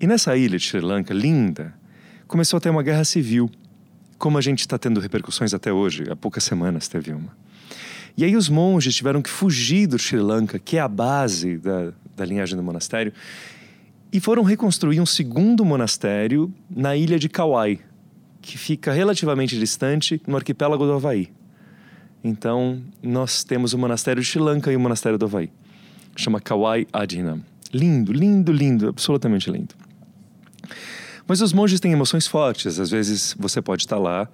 e 0.00 0.06
nessa 0.06 0.36
ilha 0.36 0.58
de 0.58 0.64
Sri 0.64 0.80
Lanka 0.80 1.14
linda 1.14 1.74
começou 2.26 2.58
a 2.58 2.60
ter 2.60 2.70
uma 2.70 2.82
guerra 2.82 3.04
civil, 3.04 3.50
como 4.18 4.36
a 4.36 4.40
gente 4.40 4.60
está 4.60 4.76
tendo 4.76 5.00
repercussões 5.00 5.54
até 5.54 5.72
hoje. 5.72 6.04
Há 6.10 6.16
poucas 6.16 6.44
semanas 6.44 6.88
teve 6.88 7.12
uma. 7.12 7.32
E 8.18 8.24
aí 8.24 8.34
os 8.34 8.48
monges 8.48 8.96
tiveram 8.96 9.22
que 9.22 9.30
fugir 9.30 9.86
do 9.86 9.96
Sri 9.96 10.18
Lanka, 10.18 10.58
que 10.58 10.76
é 10.76 10.80
a 10.80 10.88
base 10.88 11.56
da, 11.56 11.92
da 12.16 12.24
linhagem 12.24 12.56
do 12.56 12.64
monastério, 12.64 13.12
e 14.12 14.18
foram 14.18 14.42
reconstruir 14.42 15.00
um 15.00 15.06
segundo 15.06 15.64
monastério 15.64 16.52
na 16.68 16.96
ilha 16.96 17.16
de 17.16 17.28
Kauai, 17.28 17.78
que 18.42 18.58
fica 18.58 18.92
relativamente 18.92 19.56
distante 19.56 20.20
no 20.26 20.34
arquipélago 20.34 20.84
do 20.84 20.94
Havaí. 20.94 21.28
Então, 22.24 22.82
nós 23.00 23.44
temos 23.44 23.72
o 23.72 23.78
monastério 23.78 24.20
de 24.20 24.28
Sri 24.28 24.40
Lanka 24.40 24.72
e 24.72 24.74
o 24.74 24.80
monastério 24.80 25.16
do 25.16 25.26
Havaí. 25.26 25.48
Chama 26.16 26.40
Kauai 26.40 26.88
Adhinam. 26.92 27.40
Lindo, 27.72 28.12
lindo, 28.12 28.50
lindo, 28.50 28.88
absolutamente 28.88 29.48
lindo. 29.48 29.76
Mas 31.24 31.40
os 31.40 31.52
monges 31.52 31.78
têm 31.78 31.92
emoções 31.92 32.26
fortes. 32.26 32.80
Às 32.80 32.90
vezes 32.90 33.36
você 33.38 33.62
pode 33.62 33.82
estar 33.82 33.98
lá, 33.98 34.28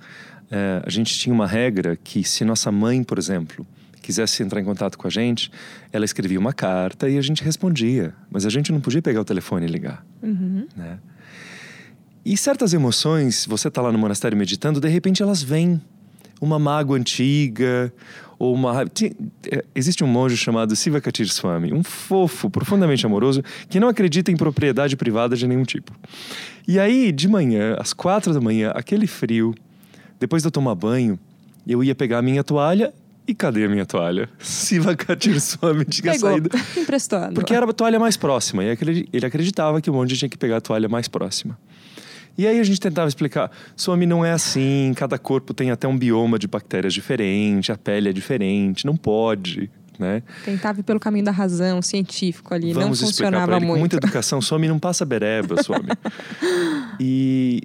é, 0.51 0.83
a 0.85 0.91
gente 0.91 1.17
tinha 1.19 1.35
uma 1.35 1.47
regra 1.47 1.97
que 1.97 2.25
se 2.25 2.45
nossa 2.45 2.71
mãe, 2.71 3.03
por 3.03 3.19
exemplo, 3.19 3.67
quisesse 4.05 4.43
entrar 4.43 4.61
em 4.61 4.65
contato 4.65 4.99
com 4.99 5.07
a 5.07 5.11
gente, 5.11 5.51
ela 5.93 6.05
escrevia 6.05 6.39
uma 6.39 6.53
carta 6.53 7.09
e 7.09 7.17
a 7.17 7.23
gente 7.23 7.43
respondia. 7.43 8.13
Mas 8.31 8.45
a 8.45 8.51
gente 8.51 8.71
não 8.71 8.81
podia 8.81 9.01
pegar 9.01 9.23
o 9.23 9.25
telefone 9.25 9.67
e 9.67 9.69
ligar. 9.69 10.05
Uhum. 10.23 10.67
Né? 10.77 10.99
E 12.25 12.37
certas 12.37 12.75
emoções, 12.75 13.47
você 13.47 13.69
está 13.69 13.81
lá 13.81 13.91
no 13.91 13.99
monastério 13.99 14.37
meditando, 14.37 14.81
de 14.81 14.89
repente 14.89 15.23
elas 15.23 15.43
vêm. 15.43 15.81
Uma 16.41 16.59
mágoa 16.59 16.99
antiga, 16.99 17.93
ou 18.39 18.53
uma 18.55 18.83
é, 19.51 19.65
Existe 19.75 20.05
um 20.05 20.07
monge 20.07 20.37
chamado 20.37 20.75
Sivakatir 20.75 21.27
Swami, 21.29 21.73
um 21.73 21.83
fofo, 21.83 22.51
profundamente 22.51 23.07
amoroso, 23.07 23.43
que 23.69 23.81
não 23.81 23.89
acredita 23.89 24.31
em 24.31 24.37
propriedade 24.37 24.97
privada 24.97 25.37
de 25.37 25.47
nenhum 25.47 25.63
tipo. 25.63 25.93
E 26.67 26.79
aí, 26.79 27.13
de 27.13 27.29
manhã, 27.29 27.77
às 27.79 27.93
quatro 27.93 28.35
da 28.35 28.41
manhã, 28.41 28.73
aquele 28.75 29.07
frio, 29.07 29.55
depois 30.19 30.43
de 30.43 30.47
eu 30.47 30.51
tomar 30.51 30.75
banho, 30.75 31.19
eu 31.67 31.83
ia 31.83 31.95
pegar 31.95 32.19
a 32.19 32.23
minha 32.23 32.45
toalha 32.45 32.93
e 33.27 33.35
cadê 33.35 33.65
a 33.65 33.69
minha 33.69 33.87
toalha? 33.87 34.29
Siva 34.39 34.95
Katir 34.95 35.41
Swami 35.41 35.85
tinha 35.87 36.13
Pegou. 36.13 36.31
saído. 36.31 36.51
Emprestando. 36.77 37.35
Porque 37.35 37.55
era 37.55 37.69
a 37.69 37.73
toalha 37.73 37.99
mais 37.99 38.17
próxima. 38.17 38.63
E 38.63 38.77
ele 39.13 39.27
acreditava 39.27 39.81
que 39.81 39.89
o 39.89 39.95
monge 39.95 40.17
tinha 40.17 40.29
que 40.29 40.37
pegar 40.37 40.59
a 40.59 40.61
toalha 40.61 40.89
mais 40.89 41.09
próxima. 41.09 41.59
E 42.37 42.47
aí 42.47 42.59
a 42.59 42.65
gente 42.65 42.81
tentava 42.81 43.09
explicar: 43.09 43.51
Swami 43.77 44.07
não 44.07 44.25
é 44.25 44.33
assim, 44.33 44.93
cada 44.97 45.19
corpo 45.19 45.55
tem 45.55 45.71
até 45.71 45.89
um 45.89 45.97
bioma 45.97 46.39
de 46.39 46.47
bactérias 46.47 46.93
diferente, 46.93 47.73
a 47.73 47.79
pele 47.79 48.11
é 48.11 48.13
diferente, 48.13 48.85
não 48.85 48.97
pode. 48.97 49.71
Né? 49.97 50.25
Tentava 50.45 50.81
ir 50.81 50.83
pelo 50.83 50.99
caminho 50.99 51.25
da 51.25 51.31
razão, 51.31 51.81
científico 51.81 52.53
ali, 52.53 52.73
Vamos 52.73 53.01
não 53.01 53.07
funcionava 53.07 53.53
ele, 53.53 53.61
muito. 53.61 53.73
Com 53.75 53.79
muita 53.79 53.97
educação, 53.97 54.43
Swami 54.43 54.67
não 54.67 54.79
passa 54.79 55.05
bereba, 55.05 55.63
Swami. 55.63 55.89
e 56.99 57.63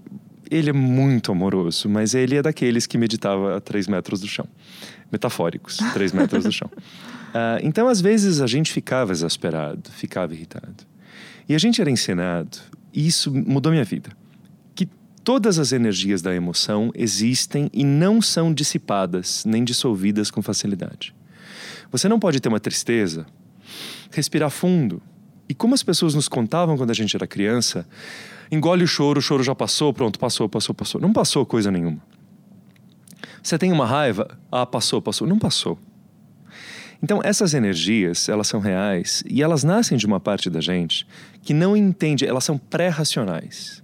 ele 0.49 0.69
é 0.69 0.73
muito 0.73 1.31
amoroso, 1.31 1.87
mas 1.87 2.13
ele 2.13 2.35
é 2.35 2.41
daqueles 2.41 2.85
que 2.85 2.97
meditava 2.97 3.57
a 3.57 3.61
três 3.61 3.87
metros 3.87 4.19
do 4.19 4.27
chão. 4.27 4.47
Metafóricos, 5.11 5.77
três 5.93 6.11
metros 6.11 6.43
do 6.43 6.51
chão. 6.51 6.69
Uh, 6.73 7.61
então, 7.63 7.87
às 7.87 8.01
vezes, 8.01 8.41
a 8.41 8.47
gente 8.47 8.71
ficava 8.71 9.11
exasperado, 9.11 9.89
ficava 9.91 10.33
irritado. 10.33 10.87
E 11.47 11.55
a 11.55 11.57
gente 11.57 11.81
era 11.81 11.89
ensinado 11.89 12.59
E 12.93 13.07
isso 13.07 13.31
mudou 13.31 13.71
minha 13.71 13.83
vida. 13.83 14.11
Que 14.75 14.87
todas 15.23 15.57
as 15.57 15.71
energias 15.71 16.21
da 16.21 16.33
emoção 16.33 16.91
existem 16.95 17.69
e 17.73 17.83
não 17.83 18.21
são 18.21 18.53
dissipadas 18.53 19.43
nem 19.45 19.63
dissolvidas 19.63 20.29
com 20.29 20.41
facilidade. 20.41 21.13
Você 21.91 22.07
não 22.07 22.19
pode 22.19 22.39
ter 22.39 22.49
uma 22.49 22.59
tristeza, 22.59 23.25
respirar 24.11 24.49
fundo. 24.49 25.01
E 25.49 25.53
como 25.55 25.73
as 25.73 25.81
pessoas 25.81 26.13
nos 26.13 26.27
contavam 26.27 26.77
quando 26.77 26.91
a 26.91 26.93
gente 26.93 27.15
era 27.15 27.25
criança, 27.25 27.87
engole 28.51 28.83
o 28.83 28.87
choro, 28.87 29.17
o 29.17 29.21
choro 29.21 29.41
já 29.41 29.55
passou, 29.55 29.91
pronto, 29.91 30.19
passou, 30.19 30.47
passou, 30.47 30.75
passou. 30.75 31.01
Não 31.01 31.11
passou 31.11 31.43
coisa 31.43 31.71
nenhuma. 31.71 31.97
Você 33.41 33.57
tem 33.57 33.71
uma 33.71 33.87
raiva? 33.87 34.37
Ah, 34.51 34.65
passou, 34.65 35.01
passou. 35.01 35.27
Não 35.27 35.39
passou. 35.39 35.79
Então, 37.01 37.21
essas 37.23 37.53
energias, 37.53 38.29
elas 38.29 38.47
são 38.47 38.59
reais 38.59 39.23
e 39.27 39.41
elas 39.41 39.63
nascem 39.63 39.97
de 39.97 40.05
uma 40.05 40.19
parte 40.19 40.49
da 40.49 40.61
gente 40.61 41.07
que 41.41 41.53
não 41.53 41.75
entende, 41.75 42.25
elas 42.25 42.43
são 42.43 42.57
pré-racionais. 42.57 43.81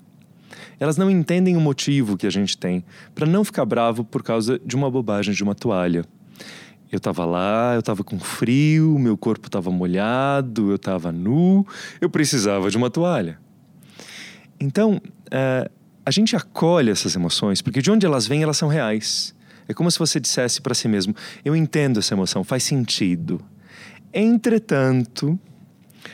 Elas 0.79 0.97
não 0.97 1.09
entendem 1.09 1.55
o 1.55 1.61
motivo 1.61 2.17
que 2.17 2.27
a 2.27 2.29
gente 2.29 2.57
tem 2.57 2.83
para 3.15 3.25
não 3.25 3.43
ficar 3.43 3.65
bravo 3.65 4.03
por 4.03 4.21
causa 4.21 4.59
de 4.59 4.75
uma 4.75 4.91
bobagem 4.91 5.33
de 5.33 5.41
uma 5.41 5.55
toalha. 5.55 6.05
Eu 6.91 6.97
estava 6.97 7.25
lá, 7.25 7.73
eu 7.73 7.79
estava 7.79 8.03
com 8.03 8.19
frio, 8.19 8.97
meu 8.99 9.17
corpo 9.17 9.47
estava 9.47 9.71
molhado, 9.71 10.69
eu 10.71 10.75
estava 10.75 11.11
nu, 11.11 11.65
eu 11.99 12.09
precisava 12.09 12.69
de 12.69 12.77
uma 12.77 12.89
toalha. 12.89 13.39
Então, 14.59 15.01
uh, 15.27 15.69
a 16.05 16.11
gente 16.11 16.35
acolhe 16.35 16.91
essas 16.91 17.15
emoções 17.15 17.61
porque 17.61 17.81
de 17.81 17.91
onde 17.91 18.05
elas 18.05 18.27
vêm, 18.27 18.43
elas 18.43 18.57
são 18.57 18.69
reais. 18.69 19.35
É 19.67 19.73
como 19.73 19.89
se 19.89 19.97
você 19.97 20.19
dissesse 20.19 20.61
para 20.61 20.75
si 20.75 20.87
mesmo: 20.87 21.15
Eu 21.43 21.55
entendo 21.55 21.99
essa 21.99 22.13
emoção, 22.13 22.43
faz 22.43 22.63
sentido. 22.63 23.41
Entretanto, 24.13 25.37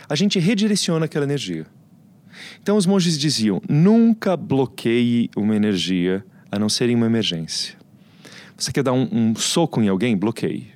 a 0.08 0.16
gente 0.16 0.40
redireciona 0.40 1.06
aquela 1.06 1.26
energia. 1.26 1.66
Então 2.62 2.78
os 2.78 2.86
monges 2.86 3.20
diziam: 3.20 3.62
nunca 3.68 4.38
bloqueie 4.38 5.30
uma 5.36 5.56
energia 5.56 6.26
a 6.52 6.58
não 6.58 6.70
ser 6.70 6.90
em 6.90 6.96
uma 6.96 7.06
emergência. 7.06 7.81
Você 8.62 8.72
quer 8.72 8.84
dar 8.84 8.94
um, 8.94 9.08
um 9.12 9.36
soco 9.36 9.82
em 9.82 9.88
alguém? 9.88 10.16
Bloqueie. 10.16 10.68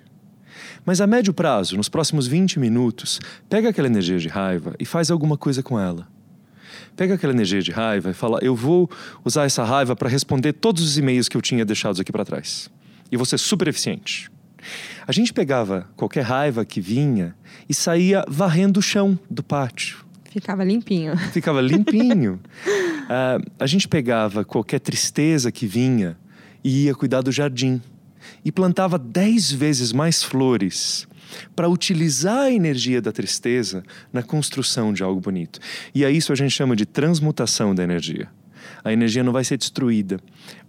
Mas 0.83 0.99
a 1.01 1.05
médio 1.05 1.31
prazo, 1.31 1.77
nos 1.77 1.87
próximos 1.87 2.25
20 2.25 2.59
minutos, 2.59 3.19
pega 3.47 3.69
aquela 3.69 3.87
energia 3.87 4.17
de 4.17 4.27
raiva 4.27 4.73
e 4.79 4.85
faz 4.85 5.11
alguma 5.11 5.37
coisa 5.37 5.61
com 5.61 5.79
ela. 5.79 6.07
Pega 6.95 7.13
aquela 7.13 7.31
energia 7.31 7.61
de 7.61 7.69
raiva 7.69 8.09
e 8.09 8.13
fala: 8.13 8.39
eu 8.41 8.55
vou 8.55 8.89
usar 9.23 9.45
essa 9.45 9.63
raiva 9.63 9.95
para 9.95 10.09
responder 10.09 10.53
todos 10.53 10.81
os 10.81 10.97
e-mails 10.97 11.29
que 11.29 11.37
eu 11.37 11.41
tinha 11.43 11.63
deixados 11.63 11.99
aqui 11.99 12.11
para 12.11 12.25
trás. 12.25 12.71
E 13.11 13.23
ser 13.23 13.37
super 13.37 13.67
eficiente. 13.67 14.31
A 15.05 15.11
gente 15.11 15.31
pegava 15.31 15.87
qualquer 15.95 16.23
raiva 16.23 16.65
que 16.65 16.81
vinha 16.81 17.35
e 17.69 17.73
saía 17.75 18.25
varrendo 18.27 18.79
o 18.79 18.83
chão 18.83 19.17
do 19.29 19.43
pátio. 19.43 20.03
Ficava 20.31 20.63
limpinho. 20.63 21.15
Ficava 21.31 21.61
limpinho. 21.61 22.39
uh, 22.65 23.45
a 23.59 23.67
gente 23.67 23.87
pegava 23.87 24.43
qualquer 24.43 24.79
tristeza 24.79 25.51
que 25.51 25.67
vinha 25.67 26.17
e 26.65 26.85
ia 26.85 26.95
cuidar 26.95 27.21
do 27.21 27.31
jardim. 27.31 27.79
E 28.43 28.51
plantava 28.51 28.97
dez 28.97 29.51
vezes 29.51 29.93
mais 29.93 30.23
flores 30.23 31.07
para 31.55 31.69
utilizar 31.69 32.45
a 32.45 32.51
energia 32.51 32.99
da 32.99 33.11
tristeza 33.11 33.83
na 34.11 34.23
construção 34.23 34.91
de 34.91 35.03
algo 35.03 35.21
bonito. 35.21 35.59
E 35.93 36.03
a 36.03 36.09
isso 36.09 36.33
a 36.33 36.35
gente 36.35 36.49
chama 36.51 36.75
de 36.75 36.85
transmutação 36.87 37.75
da 37.75 37.83
energia. 37.83 38.27
A 38.83 38.91
energia 38.91 39.23
não 39.23 39.31
vai 39.31 39.43
ser 39.43 39.57
destruída. 39.57 40.19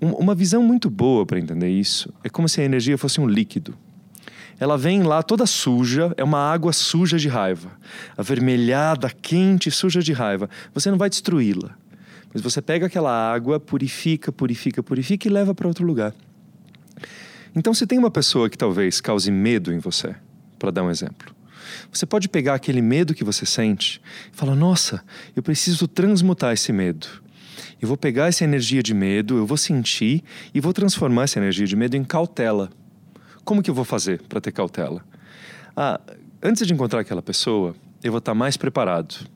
Um, 0.01 0.11
uma 0.11 0.35
visão 0.35 0.63
muito 0.63 0.91
boa 0.91 1.25
para 1.25 1.39
entender 1.39 1.71
isso 1.71 2.13
é 2.23 2.29
como 2.29 2.47
se 2.47 2.61
a 2.61 2.65
energia 2.65 2.99
fosse 2.99 3.19
um 3.19 3.27
líquido. 3.27 3.75
Ela 4.61 4.77
vem 4.77 5.03
lá 5.03 5.23
toda 5.23 5.47
suja, 5.47 6.13
é 6.17 6.25
uma 6.25 6.39
água 6.39 6.75
suja 6.75 7.19
de 7.19 7.29
raiva, 7.29 7.71
avermelhada, 8.17 9.11
quente, 9.11 9.71
suja 9.71 10.03
de 10.03 10.13
raiva. 10.13 10.49
Você 10.75 10.91
não 10.91 10.99
vai 10.99 11.09
destruí-la, 11.09 11.77
mas 12.37 12.43
você 12.43 12.61
pega 12.61 12.85
aquela 12.85 13.33
água, 13.33 13.59
purifica, 13.59 14.31
purifica, 14.31 14.83
purifica 14.83 15.27
e 15.27 15.31
leva 15.31 15.55
para 15.55 15.67
outro 15.67 15.87
lugar. 15.87 16.15
Então, 17.55 17.73
se 17.73 17.87
tem 17.87 17.99
uma 17.99 18.11
pessoa 18.11 18.51
que 18.51 18.59
talvez 18.59 19.01
cause 19.01 19.31
medo 19.31 19.73
em 19.73 19.79
você, 19.79 20.15
para 20.59 20.71
dar 20.71 20.83
um 20.83 20.91
exemplo. 20.91 21.35
Você 21.91 22.05
pode 22.05 22.29
pegar 22.29 22.53
aquele 22.53 22.83
medo 22.83 23.15
que 23.15 23.25
você 23.25 23.47
sente 23.47 24.03
e 24.31 24.37
falar: 24.37 24.55
Nossa, 24.55 25.03
eu 25.35 25.43
preciso 25.43 25.89
transmutar 25.89 26.53
esse 26.53 26.75
medo. 26.75 27.07
Eu 27.81 27.89
vou 27.89 27.97
pegar 27.97 28.27
essa 28.27 28.45
energia 28.45 28.83
de 28.83 28.93
medo, 28.93 29.39
eu 29.39 29.47
vou 29.47 29.57
sentir 29.57 30.23
e 30.53 30.61
vou 30.61 30.75
transformar 30.75 31.23
essa 31.23 31.39
energia 31.39 31.67
de 31.67 31.75
medo 31.75 31.97
em 31.97 32.05
cautela. 32.05 32.69
Como 33.47 33.63
que 33.63 33.71
eu 33.71 33.75
vou 33.75 33.85
fazer 33.85 34.21
para 34.29 34.43
ter 34.43 34.53
cautela? 34.53 35.03
Ah, 35.75 35.99
antes 36.43 36.67
de 36.67 36.75
encontrar 36.75 37.01
aquela 37.01 37.23
pessoa, 37.23 37.75
eu 38.05 38.13
vou 38.13 38.19
estar 38.19 38.35
mais 38.35 38.59
preparado. 38.59 39.27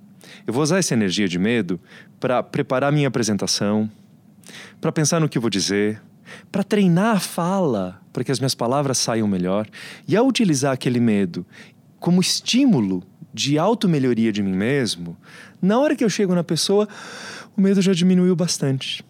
Eu 0.46 0.52
vou 0.52 0.62
usar 0.62 0.78
essa 0.78 0.94
energia 0.94 1.28
de 1.28 1.38
medo 1.38 1.80
para 2.18 2.42
preparar 2.42 2.92
minha 2.92 3.08
apresentação, 3.08 3.90
para 4.80 4.92
pensar 4.92 5.20
no 5.20 5.28
que 5.28 5.38
vou 5.38 5.50
dizer, 5.50 6.00
para 6.50 6.62
treinar 6.62 7.16
a 7.16 7.20
fala, 7.20 8.00
para 8.12 8.24
que 8.24 8.32
as 8.32 8.38
minhas 8.38 8.54
palavras 8.54 8.98
saiam 8.98 9.28
melhor. 9.28 9.66
E 10.06 10.16
ao 10.16 10.26
utilizar 10.26 10.72
aquele 10.72 11.00
medo 11.00 11.46
como 11.98 12.20
estímulo 12.20 13.02
de 13.32 13.58
auto-melhoria 13.58 14.32
de 14.32 14.42
mim 14.42 14.54
mesmo, 14.54 15.16
na 15.60 15.78
hora 15.78 15.94
que 15.94 16.04
eu 16.04 16.10
chego 16.10 16.34
na 16.34 16.42
pessoa, 16.42 16.88
o 17.56 17.60
medo 17.60 17.80
já 17.82 17.92
diminuiu 17.92 18.34
bastante. 18.34 19.04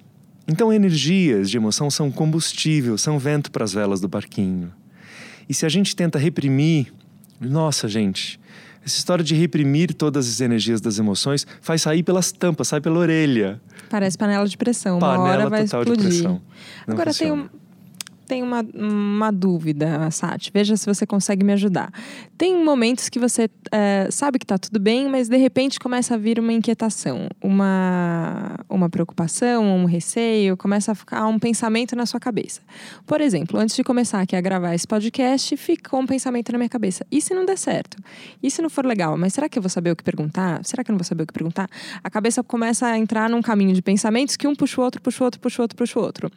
Então, 0.48 0.72
energias 0.72 1.48
de 1.48 1.56
emoção 1.56 1.90
são 1.90 2.10
combustível, 2.10 2.98
são 2.98 3.18
vento 3.18 3.50
para 3.52 3.64
as 3.64 3.72
velas 3.72 4.00
do 4.00 4.08
barquinho. 4.08 4.72
E 5.48 5.54
se 5.54 5.64
a 5.64 5.68
gente 5.68 5.94
tenta 5.94 6.18
reprimir, 6.18 6.92
nossa, 7.40 7.86
gente, 7.86 8.39
essa 8.84 8.96
história 8.98 9.22
de 9.24 9.34
reprimir 9.34 9.92
todas 9.94 10.28
as 10.28 10.40
energias 10.40 10.80
das 10.80 10.98
emoções 10.98 11.46
faz 11.60 11.82
sair 11.82 12.02
pelas 12.02 12.32
tampas, 12.32 12.68
sai 12.68 12.80
pela 12.80 12.98
orelha. 12.98 13.60
Parece 13.88 14.16
panela 14.16 14.46
de 14.46 14.56
pressão. 14.56 14.98
Uma 14.98 15.16
panela 15.16 15.28
hora 15.28 15.48
vai 15.50 15.64
total 15.64 15.82
explodir. 15.82 16.04
de 16.10 16.16
pressão. 16.18 16.42
Não 16.86 16.94
Agora 16.94 17.12
tem 17.12 17.28
funciona. 17.28 17.42
um, 17.42 17.69
tem 18.30 18.44
uma, 18.44 18.64
uma 18.72 19.32
dúvida, 19.32 20.08
Sati. 20.12 20.52
Veja 20.54 20.76
se 20.76 20.86
você 20.86 21.04
consegue 21.04 21.44
me 21.44 21.52
ajudar. 21.52 21.92
Tem 22.38 22.64
momentos 22.64 23.08
que 23.08 23.18
você 23.18 23.50
é, 23.72 24.06
sabe 24.08 24.38
que 24.38 24.44
está 24.44 24.56
tudo 24.56 24.78
bem, 24.78 25.08
mas 25.08 25.28
de 25.28 25.36
repente 25.36 25.80
começa 25.80 26.14
a 26.14 26.16
vir 26.16 26.38
uma 26.38 26.52
inquietação, 26.52 27.28
uma, 27.42 28.54
uma 28.68 28.88
preocupação, 28.88 29.64
um 29.64 29.84
receio, 29.84 30.56
começa 30.56 30.92
a 30.92 30.94
ficar 30.94 31.26
um 31.26 31.40
pensamento 31.40 31.96
na 31.96 32.06
sua 32.06 32.20
cabeça. 32.20 32.60
Por 33.04 33.20
exemplo, 33.20 33.58
antes 33.58 33.74
de 33.74 33.82
começar 33.82 34.20
aqui 34.20 34.36
a 34.36 34.40
gravar 34.40 34.76
esse 34.76 34.86
podcast, 34.86 35.56
ficou 35.56 35.98
um 35.98 36.06
pensamento 36.06 36.52
na 36.52 36.58
minha 36.58 36.70
cabeça. 36.70 37.04
E 37.10 37.20
se 37.20 37.34
não 37.34 37.44
der 37.44 37.58
certo? 37.58 37.96
E 38.40 38.48
se 38.48 38.62
não 38.62 38.70
for 38.70 38.86
legal? 38.86 39.18
Mas 39.18 39.34
será 39.34 39.48
que 39.48 39.58
eu 39.58 39.62
vou 39.62 39.70
saber 39.70 39.90
o 39.90 39.96
que 39.96 40.04
perguntar? 40.04 40.64
Será 40.64 40.84
que 40.84 40.90
eu 40.92 40.92
não 40.92 40.98
vou 40.98 41.04
saber 41.04 41.24
o 41.24 41.26
que 41.26 41.32
perguntar? 41.32 41.68
A 42.04 42.08
cabeça 42.08 42.44
começa 42.44 42.86
a 42.86 42.96
entrar 42.96 43.28
num 43.28 43.42
caminho 43.42 43.74
de 43.74 43.82
pensamentos 43.82 44.36
que 44.36 44.46
um 44.46 44.54
puxa 44.54 44.80
o 44.80 44.84
outro, 44.84 45.02
puxa 45.02 45.24
o 45.24 45.26
outro, 45.26 45.40
puxa 45.40 45.60
o 45.60 45.62
outro, 45.64 45.76
puxa 45.76 45.98
o 45.98 46.02
outro. 46.02 46.30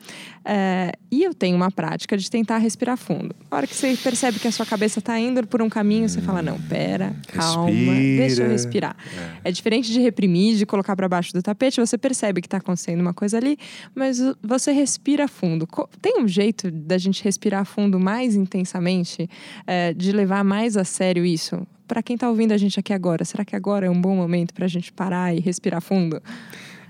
É, 0.43 0.91
e 1.12 1.23
eu 1.23 1.35
tenho 1.35 1.55
uma 1.55 1.69
prática 1.69 1.82
de 2.17 2.29
tentar 2.29 2.57
respirar 2.57 2.97
fundo. 2.97 3.35
A 3.49 3.57
hora 3.57 3.67
que 3.67 3.75
você 3.75 3.95
percebe 3.95 4.39
que 4.39 4.47
a 4.47 4.51
sua 4.51 4.65
cabeça 4.65 4.99
está 4.99 5.19
indo 5.19 5.45
por 5.47 5.61
um 5.61 5.69
caminho, 5.69 6.07
você 6.07 6.21
fala: 6.21 6.41
não, 6.41 6.59
pera, 6.61 7.15
calma, 7.27 7.69
Respira. 7.69 8.17
deixa 8.17 8.43
eu 8.43 8.49
respirar. 8.49 8.95
É. 9.43 9.51
diferente 9.51 9.91
de 9.91 9.99
reprimir, 9.99 10.55
de 10.55 10.65
colocar 10.65 10.95
para 10.95 11.07
baixo 11.07 11.33
do 11.33 11.41
tapete, 11.41 11.79
você 11.79 11.97
percebe 11.97 12.41
que 12.41 12.47
está 12.47 12.57
acontecendo 12.57 13.01
uma 13.01 13.13
coisa 13.13 13.37
ali, 13.37 13.57
mas 13.93 14.19
você 14.41 14.71
respira 14.71 15.27
fundo. 15.27 15.67
Tem 16.01 16.21
um 16.21 16.27
jeito 16.27 16.71
da 16.71 16.97
gente 16.97 17.23
respirar 17.23 17.65
fundo 17.65 17.99
mais 17.99 18.35
intensamente, 18.35 19.29
é, 19.65 19.93
de 19.93 20.11
levar 20.11 20.43
mais 20.43 20.77
a 20.77 20.83
sério 20.83 21.25
isso? 21.25 21.65
Para 21.87 22.01
quem 22.01 22.15
está 22.15 22.29
ouvindo 22.29 22.53
a 22.53 22.57
gente 22.57 22.79
aqui 22.79 22.93
agora, 22.93 23.25
será 23.25 23.43
que 23.43 23.55
agora 23.55 23.85
é 23.85 23.89
um 23.89 23.99
bom 23.99 24.15
momento 24.15 24.53
para 24.53 24.65
a 24.65 24.69
gente 24.69 24.91
parar 24.91 25.35
e 25.35 25.39
respirar 25.39 25.81
fundo? 25.81 26.21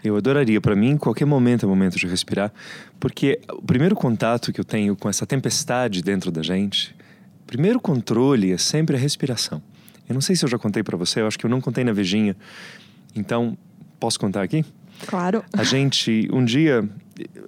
Eu 0.04 0.18
adoraria. 0.18 0.60
Para 0.60 0.76
mim, 0.76 0.98
qualquer 0.98 1.26
momento 1.26 1.66
é 1.66 1.70
momento 1.70 1.98
de 1.98 2.06
respirar, 2.08 2.52
porque 3.00 3.40
o 3.52 3.62
primeiro 3.62 3.96
contato 3.96 4.52
que 4.52 4.60
eu 4.60 4.66
tenho 4.66 4.96
com 4.96 5.10
essa 5.10 5.26
tempestade 5.26 6.02
dentro 6.02 6.32
da 6.32 6.44
gente, 6.44 6.96
o 7.44 7.48
primeiro 7.48 7.80
controle 7.80 8.52
é 8.52 8.58
sempre 8.58 8.96
a 8.96 9.00
respiração. 9.00 9.62
Eu 10.08 10.14
não 10.14 10.22
sei 10.22 10.36
se 10.36 10.44
eu 10.44 10.50
já 10.50 10.58
contei 10.58 10.84
para 10.84 10.98
você, 10.98 11.22
eu 11.22 11.28
acho 11.28 11.40
que 11.40 11.46
eu 11.46 11.50
não 11.50 11.62
contei 11.62 11.84
na 11.84 11.94
Vejinha. 11.94 12.36
Então, 13.16 13.58
posso 14.00 14.20
contar 14.20 14.42
aqui? 14.42 14.66
Claro. 15.08 15.44
A 15.54 15.64
gente, 15.64 16.28
um 16.32 16.44
dia, 16.44 16.88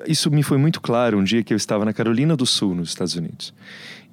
isso 0.08 0.32
me 0.32 0.44
foi 0.44 0.58
muito 0.58 0.80
claro, 0.80 1.18
um 1.18 1.24
dia 1.24 1.44
que 1.44 1.54
eu 1.54 1.58
estava 1.58 1.84
na 1.84 1.94
Carolina 1.94 2.36
do 2.36 2.46
Sul, 2.46 2.74
nos 2.76 2.90
Estados 2.90 3.16
Unidos. 3.16 3.54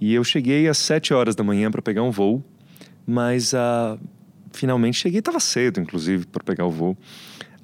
E 0.01 0.13
eu 0.13 0.25
cheguei 0.25 0.69
às 0.69 0.79
7 0.79 1.15
horas 1.15 1.37
da 1.37 1.45
manhã 1.45 1.71
para 1.71 1.81
pegar 1.81 2.03
um 2.03 2.11
voo, 2.11 2.43
mas 3.07 3.55
ah, 3.55 3.97
finalmente 4.53 4.99
cheguei, 4.99 5.21
estava 5.21 5.41
cedo, 5.41 5.81
inclusive, 5.81 6.27
para 6.27 6.43
pegar 6.43 6.67
o 6.67 6.71
voo. 6.71 6.97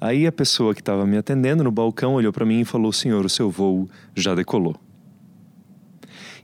Aí 0.01 0.25
a 0.25 0.31
pessoa 0.31 0.73
que 0.73 0.81
estava 0.81 1.05
me 1.05 1.17
atendendo 1.17 1.63
no 1.63 1.71
balcão 1.71 2.13
olhou 2.13 2.31
para 2.31 2.45
mim 2.45 2.61
e 2.61 2.65
falou: 2.65 2.91
Senhor, 2.93 3.25
o 3.25 3.29
seu 3.29 3.49
voo 3.49 3.89
já 4.15 4.33
decolou. 4.33 4.75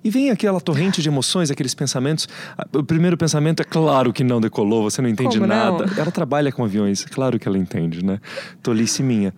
E 0.03 0.09
vem 0.11 0.29
aquela 0.29 0.61
torrente 0.61 1.01
de 1.01 1.09
emoções, 1.09 1.49
aqueles 1.49 1.73
pensamentos. 1.73 2.27
O 2.71 2.83
primeiro 2.83 3.17
pensamento 3.17 3.61
é 3.61 3.63
claro 3.63 4.13
que 4.13 4.23
não 4.23 4.39
decolou, 4.39 4.83
você 4.83 5.01
não 5.01 5.09
entende 5.09 5.39
Como 5.39 5.47
não? 5.47 5.79
nada. 5.79 5.99
Ela 5.99 6.11
trabalha 6.11 6.51
com 6.51 6.63
aviões, 6.63 7.03
claro 7.05 7.39
que 7.39 7.47
ela 7.47 7.57
entende, 7.57 8.05
né? 8.05 8.19
Tolice 8.61 9.01
minha. 9.01 9.33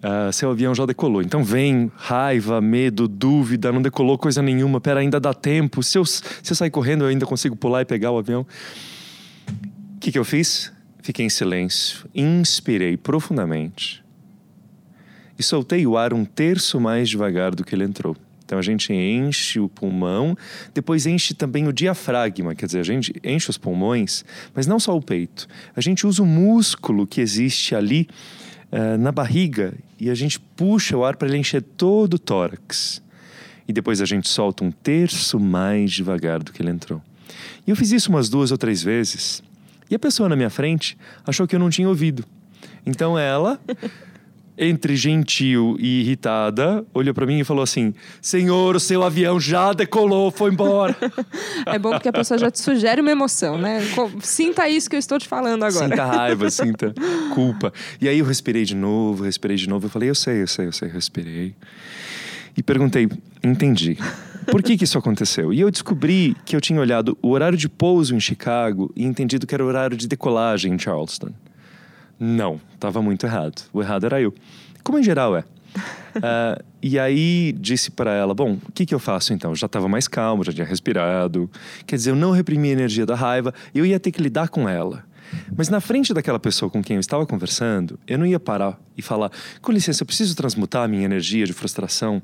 Ah, 0.00 0.30
seu 0.32 0.50
avião 0.50 0.74
já 0.74 0.84
decolou. 0.84 1.22
Então 1.22 1.44
vem 1.44 1.90
raiva, 1.96 2.60
medo, 2.60 3.06
dúvida, 3.06 3.72
não 3.72 3.80
decolou 3.80 4.18
coisa 4.18 4.42
nenhuma, 4.42 4.80
pera, 4.80 5.00
ainda 5.00 5.20
dá 5.20 5.32
tempo. 5.32 5.82
Se 5.82 5.96
eu, 5.96 6.04
se 6.04 6.22
eu 6.48 6.54
sair 6.54 6.70
correndo, 6.70 7.04
eu 7.04 7.08
ainda 7.08 7.24
consigo 7.24 7.54
pular 7.54 7.82
e 7.82 7.84
pegar 7.84 8.10
o 8.10 8.18
avião. 8.18 8.46
O 9.96 10.00
que, 10.00 10.10
que 10.10 10.18
eu 10.18 10.24
fiz? 10.24 10.71
Fiquei 11.02 11.26
em 11.26 11.28
silêncio, 11.28 12.08
inspirei 12.14 12.96
profundamente 12.96 14.02
e 15.38 15.42
soltei 15.42 15.84
o 15.86 15.96
ar 15.96 16.14
um 16.14 16.24
terço 16.24 16.80
mais 16.80 17.08
devagar 17.08 17.54
do 17.54 17.64
que 17.64 17.74
ele 17.74 17.82
entrou. 17.82 18.16
Então 18.44 18.58
a 18.58 18.62
gente 18.62 18.92
enche 18.92 19.58
o 19.58 19.68
pulmão, 19.68 20.36
depois 20.72 21.06
enche 21.06 21.34
também 21.34 21.66
o 21.66 21.72
diafragma, 21.72 22.54
quer 22.54 22.66
dizer, 22.66 22.80
a 22.80 22.84
gente 22.84 23.12
enche 23.24 23.50
os 23.50 23.58
pulmões, 23.58 24.24
mas 24.54 24.66
não 24.66 24.78
só 24.78 24.96
o 24.96 25.02
peito. 25.02 25.48
A 25.74 25.80
gente 25.80 26.06
usa 26.06 26.22
o 26.22 26.26
músculo 26.26 27.06
que 27.06 27.20
existe 27.20 27.74
ali 27.74 28.06
uh, 28.70 28.96
na 28.98 29.10
barriga 29.10 29.74
e 29.98 30.08
a 30.10 30.14
gente 30.14 30.38
puxa 30.38 30.96
o 30.96 31.04
ar 31.04 31.16
para 31.16 31.28
ele 31.28 31.38
encher 31.38 31.62
todo 31.62 32.14
o 32.14 32.18
tórax. 32.18 33.02
E 33.66 33.72
depois 33.72 34.00
a 34.00 34.04
gente 34.04 34.28
solta 34.28 34.62
um 34.62 34.70
terço 34.70 35.40
mais 35.40 35.90
devagar 35.90 36.42
do 36.42 36.52
que 36.52 36.62
ele 36.62 36.70
entrou. 36.70 37.02
E 37.66 37.70
eu 37.70 37.76
fiz 37.76 37.90
isso 37.90 38.10
umas 38.10 38.28
duas 38.28 38.52
ou 38.52 38.58
três 38.58 38.82
vezes. 38.82 39.42
E 39.92 39.94
a 39.94 39.98
pessoa 39.98 40.26
na 40.26 40.34
minha 40.34 40.48
frente 40.48 40.96
achou 41.22 41.46
que 41.46 41.54
eu 41.54 41.60
não 41.60 41.68
tinha 41.68 41.86
ouvido. 41.86 42.24
Então 42.86 43.18
ela 43.18 43.60
entre 44.56 44.96
gentil 44.96 45.76
e 45.78 46.00
irritada, 46.00 46.82
olhou 46.94 47.12
para 47.12 47.26
mim 47.26 47.40
e 47.40 47.44
falou 47.44 47.62
assim: 47.62 47.92
Senhor, 48.18 48.74
o 48.74 48.80
seu 48.80 49.02
avião 49.02 49.38
já 49.38 49.74
decolou, 49.74 50.30
foi 50.30 50.50
embora. 50.50 50.96
é 51.66 51.78
bom 51.78 51.90
porque 51.90 52.08
a 52.08 52.12
pessoa 52.12 52.38
já 52.38 52.50
te 52.50 52.58
sugere 52.58 53.02
uma 53.02 53.10
emoção, 53.10 53.58
né? 53.58 53.80
Sinta 54.22 54.66
isso 54.66 54.88
que 54.88 54.96
eu 54.96 55.00
estou 55.00 55.18
te 55.18 55.28
falando 55.28 55.62
agora. 55.62 55.90
Sinta 55.90 56.06
raiva, 56.06 56.48
sinta 56.48 56.94
culpa. 57.34 57.70
E 58.00 58.08
aí 58.08 58.18
eu 58.18 58.24
respirei 58.24 58.64
de 58.64 58.74
novo, 58.74 59.24
respirei 59.24 59.58
de 59.58 59.68
novo. 59.68 59.84
Eu 59.84 59.90
falei: 59.90 60.08
Eu 60.08 60.14
sei, 60.14 60.40
eu 60.40 60.48
sei, 60.48 60.68
eu 60.68 60.72
sei, 60.72 60.88
respirei. 60.88 61.54
E 62.56 62.62
perguntei: 62.62 63.10
Entendi. 63.44 63.98
Por 64.50 64.62
que, 64.62 64.76
que 64.76 64.84
isso 64.84 64.98
aconteceu? 64.98 65.52
E 65.52 65.60
eu 65.60 65.70
descobri 65.70 66.36
que 66.44 66.56
eu 66.56 66.60
tinha 66.60 66.80
olhado 66.80 67.16
o 67.22 67.30
horário 67.30 67.56
de 67.56 67.68
pouso 67.68 68.14
em 68.14 68.20
Chicago 68.20 68.92
e 68.96 69.04
entendido 69.04 69.46
que 69.46 69.54
era 69.54 69.64
o 69.64 69.66
horário 69.66 69.96
de 69.96 70.08
decolagem 70.08 70.72
em 70.74 70.78
Charleston. 70.78 71.30
Não, 72.18 72.60
estava 72.74 73.02
muito 73.02 73.26
errado. 73.26 73.62
O 73.72 73.82
errado 73.82 74.06
era 74.06 74.20
eu. 74.20 74.32
Como 74.82 74.98
em 74.98 75.02
geral 75.02 75.36
é. 75.36 75.40
uh, 75.40 76.62
e 76.82 76.98
aí 76.98 77.52
disse 77.58 77.90
para 77.90 78.12
ela: 78.12 78.34
Bom, 78.34 78.58
o 78.68 78.72
que, 78.72 78.86
que 78.86 78.94
eu 78.94 78.98
faço 78.98 79.32
então? 79.32 79.54
já 79.54 79.66
estava 79.66 79.88
mais 79.88 80.06
calmo, 80.06 80.44
já 80.44 80.52
tinha 80.52 80.66
respirado. 80.66 81.50
Quer 81.86 81.96
dizer, 81.96 82.10
eu 82.10 82.16
não 82.16 82.30
reprimi 82.30 82.68
a 82.68 82.72
energia 82.72 83.06
da 83.06 83.14
raiva, 83.14 83.52
eu 83.74 83.84
ia 83.86 83.98
ter 83.98 84.10
que 84.10 84.22
lidar 84.22 84.48
com 84.48 84.68
ela. 84.68 85.04
Mas 85.56 85.68
na 85.68 85.80
frente 85.80 86.12
daquela 86.14 86.38
pessoa 86.38 86.70
com 86.70 86.82
quem 86.82 86.96
eu 86.96 87.00
estava 87.00 87.26
conversando, 87.26 87.98
eu 88.06 88.18
não 88.18 88.26
ia 88.26 88.40
parar 88.40 88.78
e 88.96 89.02
falar: 89.02 89.30
com 89.60 89.72
licença, 89.72 90.02
eu 90.02 90.06
preciso 90.06 90.34
transmutar 90.34 90.84
a 90.84 90.88
minha 90.88 91.04
energia 91.04 91.46
de 91.46 91.52
frustração. 91.52 92.22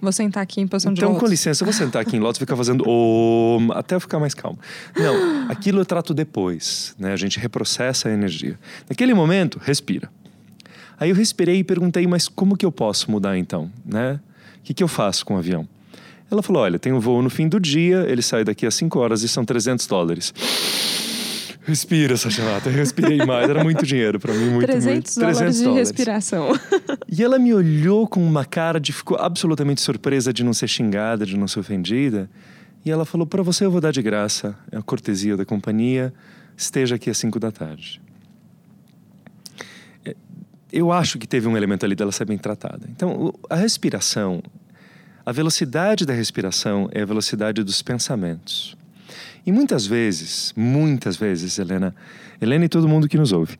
Vou 0.00 0.12
sentar 0.12 0.42
aqui 0.42 0.60
em 0.60 0.66
posição 0.66 0.92
então, 0.92 1.08
de 1.08 1.14
Então, 1.14 1.20
com 1.20 1.30
licença, 1.30 1.62
eu 1.62 1.66
vou 1.66 1.72
sentar 1.72 2.02
aqui 2.02 2.16
em 2.16 2.20
lótus 2.20 2.38
e 2.38 2.40
ficar 2.40 2.56
fazendo 2.56 2.84
om 2.88 3.70
até 3.72 3.94
eu 3.94 4.00
ficar 4.00 4.18
mais 4.18 4.34
calmo. 4.34 4.58
Não, 4.96 5.50
aquilo 5.50 5.80
eu 5.80 5.86
trato 5.86 6.14
depois, 6.14 6.94
né? 6.98 7.12
A 7.12 7.16
gente 7.16 7.38
reprocessa 7.38 8.08
a 8.08 8.12
energia. 8.12 8.58
Naquele 8.88 9.14
momento, 9.14 9.60
respira. 9.62 10.10
Aí 10.98 11.10
eu 11.10 11.16
respirei 11.16 11.58
e 11.58 11.64
perguntei: 11.64 12.06
mas 12.06 12.28
como 12.28 12.56
que 12.56 12.66
eu 12.66 12.72
posso 12.72 13.10
mudar 13.10 13.36
então, 13.38 13.70
né? 13.84 14.20
O 14.58 14.62
que, 14.62 14.74
que 14.74 14.82
eu 14.82 14.88
faço 14.88 15.24
com 15.24 15.34
o 15.34 15.38
avião? 15.38 15.66
Ela 16.30 16.42
falou: 16.42 16.62
olha, 16.62 16.78
tem 16.78 16.92
um 16.92 17.00
voo 17.00 17.22
no 17.22 17.30
fim 17.30 17.48
do 17.48 17.58
dia, 17.58 18.04
ele 18.08 18.22
sai 18.22 18.44
daqui 18.44 18.66
a 18.66 18.70
5 18.70 18.98
horas 18.98 19.22
e 19.22 19.28
são 19.28 19.44
300 19.44 19.86
dólares. 19.86 20.34
Respira, 21.68 22.16
Sachanata. 22.16 22.70
Respirei 22.70 23.18
mais. 23.18 23.48
Era 23.48 23.62
muito 23.62 23.84
dinheiro 23.84 24.18
para 24.18 24.32
mim. 24.32 24.48
Muito, 24.48 24.66
300 24.66 24.84
muito. 24.84 25.14
300 25.14 25.36
dólares 25.36 25.58
de 25.58 25.68
respiração. 25.68 26.48
E 27.06 27.22
ela 27.22 27.38
me 27.38 27.52
olhou 27.52 28.08
com 28.08 28.26
uma 28.26 28.42
cara 28.42 28.80
de... 28.80 28.90
Ficou 28.90 29.18
absolutamente 29.18 29.82
surpresa 29.82 30.32
de 30.32 30.42
não 30.42 30.54
ser 30.54 30.66
xingada, 30.66 31.26
de 31.26 31.36
não 31.36 31.46
ser 31.46 31.60
ofendida. 31.60 32.30
E 32.86 32.90
ela 32.90 33.04
falou, 33.04 33.26
para 33.26 33.42
você 33.42 33.66
eu 33.66 33.70
vou 33.70 33.82
dar 33.82 33.92
de 33.92 34.00
graça. 34.00 34.56
É 34.72 34.78
a 34.78 34.82
cortesia 34.82 35.36
da 35.36 35.44
companhia. 35.44 36.12
Esteja 36.56 36.94
aqui 36.94 37.10
às 37.10 37.18
5 37.18 37.38
da 37.38 37.52
tarde. 37.52 38.00
É, 40.06 40.16
eu 40.72 40.90
acho 40.90 41.18
que 41.18 41.26
teve 41.26 41.46
um 41.46 41.56
elemento 41.56 41.84
ali 41.84 41.94
dela 41.94 42.12
ser 42.12 42.24
bem 42.24 42.38
tratada. 42.38 42.88
Então, 42.90 43.34
a 43.50 43.56
respiração... 43.56 44.42
A 45.26 45.32
velocidade 45.32 46.06
da 46.06 46.14
respiração 46.14 46.88
é 46.90 47.02
a 47.02 47.04
velocidade 47.04 47.62
dos 47.62 47.82
pensamentos. 47.82 48.74
E 49.46 49.52
muitas 49.52 49.86
vezes, 49.86 50.52
muitas 50.56 51.16
vezes, 51.16 51.58
Helena, 51.58 51.94
Helena 52.40 52.64
e 52.64 52.68
todo 52.68 52.88
mundo 52.88 53.08
que 53.08 53.16
nos 53.16 53.32
ouve, 53.32 53.54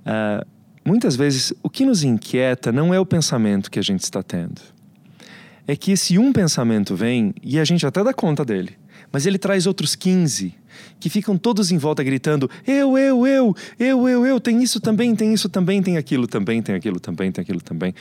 uh, 0.00 0.46
muitas 0.84 1.16
vezes 1.16 1.52
o 1.62 1.70
que 1.70 1.84
nos 1.84 2.02
inquieta 2.02 2.72
não 2.72 2.92
é 2.92 3.00
o 3.00 3.06
pensamento 3.06 3.70
que 3.70 3.78
a 3.78 3.82
gente 3.82 4.02
está 4.02 4.22
tendo. 4.22 4.60
É 5.66 5.74
que 5.74 5.92
esse 5.92 6.18
um 6.18 6.32
pensamento 6.32 6.94
vem 6.94 7.34
e 7.42 7.58
a 7.58 7.64
gente 7.64 7.86
até 7.86 8.04
dá 8.04 8.12
conta 8.12 8.44
dele, 8.44 8.76
mas 9.10 9.24
ele 9.24 9.38
traz 9.38 9.66
outros 9.66 9.94
15 9.94 10.54
que 11.00 11.08
ficam 11.08 11.36
todos 11.36 11.70
em 11.70 11.78
volta 11.78 12.02
gritando: 12.02 12.50
eu, 12.66 12.98
eu, 12.98 13.26
eu, 13.26 13.56
eu, 13.78 14.08
eu, 14.08 14.26
eu, 14.26 14.40
tem 14.40 14.62
isso 14.62 14.80
também, 14.80 15.14
tem 15.14 15.32
isso 15.32 15.48
também, 15.48 15.82
tem 15.82 15.96
aquilo 15.96 16.26
também, 16.26 16.60
tem 16.60 16.74
aquilo 16.74 17.00
também, 17.00 17.30
tem 17.32 17.42
aquilo 17.42 17.60
também. 17.60 17.94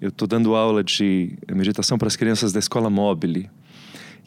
Eu 0.00 0.08
estou 0.08 0.26
dando 0.26 0.54
aula 0.54 0.82
de 0.82 1.36
meditação 1.52 1.98
para 1.98 2.08
as 2.08 2.16
crianças 2.16 2.52
da 2.52 2.58
escola 2.58 2.88
Mobile. 2.88 3.50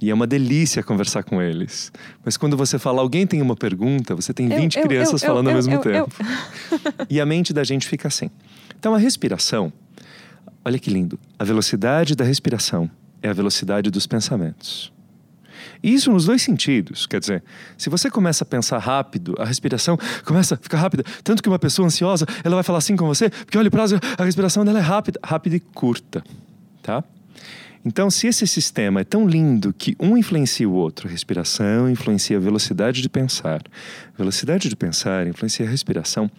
E 0.04 0.10
é 0.10 0.14
uma 0.14 0.28
delícia 0.28 0.84
conversar 0.84 1.24
com 1.24 1.42
eles. 1.42 1.90
Mas 2.26 2.36
quando 2.36 2.58
você 2.58 2.78
fala, 2.78 3.00
alguém 3.00 3.26
tem 3.26 3.42
uma 3.42 3.56
pergunta, 3.56 4.14
você 4.14 4.34
tem 4.34 4.50
20 4.50 4.76
eu, 4.76 4.84
crianças 4.84 5.24
eu, 5.24 5.28
eu, 5.28 5.34
falando 5.34 5.48
ao 5.48 5.54
mesmo 5.54 5.80
tempo. 5.80 6.14
e 7.10 7.22
a 7.22 7.26
mente 7.26 7.54
da 7.54 7.64
gente 7.64 7.88
fica 7.88 8.10
assim. 8.10 8.30
Então 8.78 8.94
a 8.94 8.98
respiração, 8.98 9.72
olha 10.66 10.78
que 10.78 10.90
lindo. 10.90 11.18
A 11.40 11.46
velocidade 11.46 12.18
da 12.18 12.26
respiração 12.26 12.92
é 13.22 13.30
a 13.30 13.34
velocidade 13.34 13.90
dos 13.90 14.06
pensamentos. 14.06 14.92
E 15.82 15.94
isso 15.94 16.12
nos 16.12 16.26
dois 16.26 16.42
sentidos. 16.42 17.08
Quer 17.08 17.22
dizer, 17.22 17.42
se 17.78 17.90
você 17.90 18.12
começa 18.12 18.44
a 18.44 18.46
pensar 18.46 18.80
rápido, 18.80 19.36
a 19.40 19.46
respiração 19.46 19.98
começa 20.26 20.56
a 20.56 20.58
ficar 20.58 20.80
rápida. 20.80 21.06
Tanto 21.24 21.42
que 21.42 21.48
uma 21.48 21.58
pessoa 21.58 21.86
ansiosa, 21.86 22.26
ela 22.44 22.56
vai 22.56 22.64
falar 22.64 22.80
assim 22.80 22.98
com 22.98 23.08
você, 23.08 23.30
porque 23.30 23.58
olha 23.58 23.70
o 23.70 23.72
prazo, 23.72 23.98
a 24.18 24.26
respiração 24.26 24.66
dela 24.66 24.80
é 24.80 24.82
rápida, 24.82 25.18
rápida 25.24 25.56
e 25.56 25.62
curta. 25.62 26.22
Tá? 26.82 27.02
Então, 27.86 28.10
se 28.10 28.28
esse 28.28 28.48
sistema 28.48 29.02
é 29.02 29.04
tão 29.04 29.28
lindo 29.28 29.74
que 29.74 29.96
um 30.00 30.18
influencia 30.18 30.68
o 30.68 30.74
outro, 30.74 31.10
respiração 31.10 31.90
influencia 31.90 32.38
a 32.38 32.40
velocidade 32.40 33.02
de 33.02 33.10
pensar, 33.10 33.62
velocidade 34.18 34.70
de 34.70 34.76
pensar 34.76 35.28
influencia 35.28 35.66
a 35.66 35.70
respiração, 35.70 36.32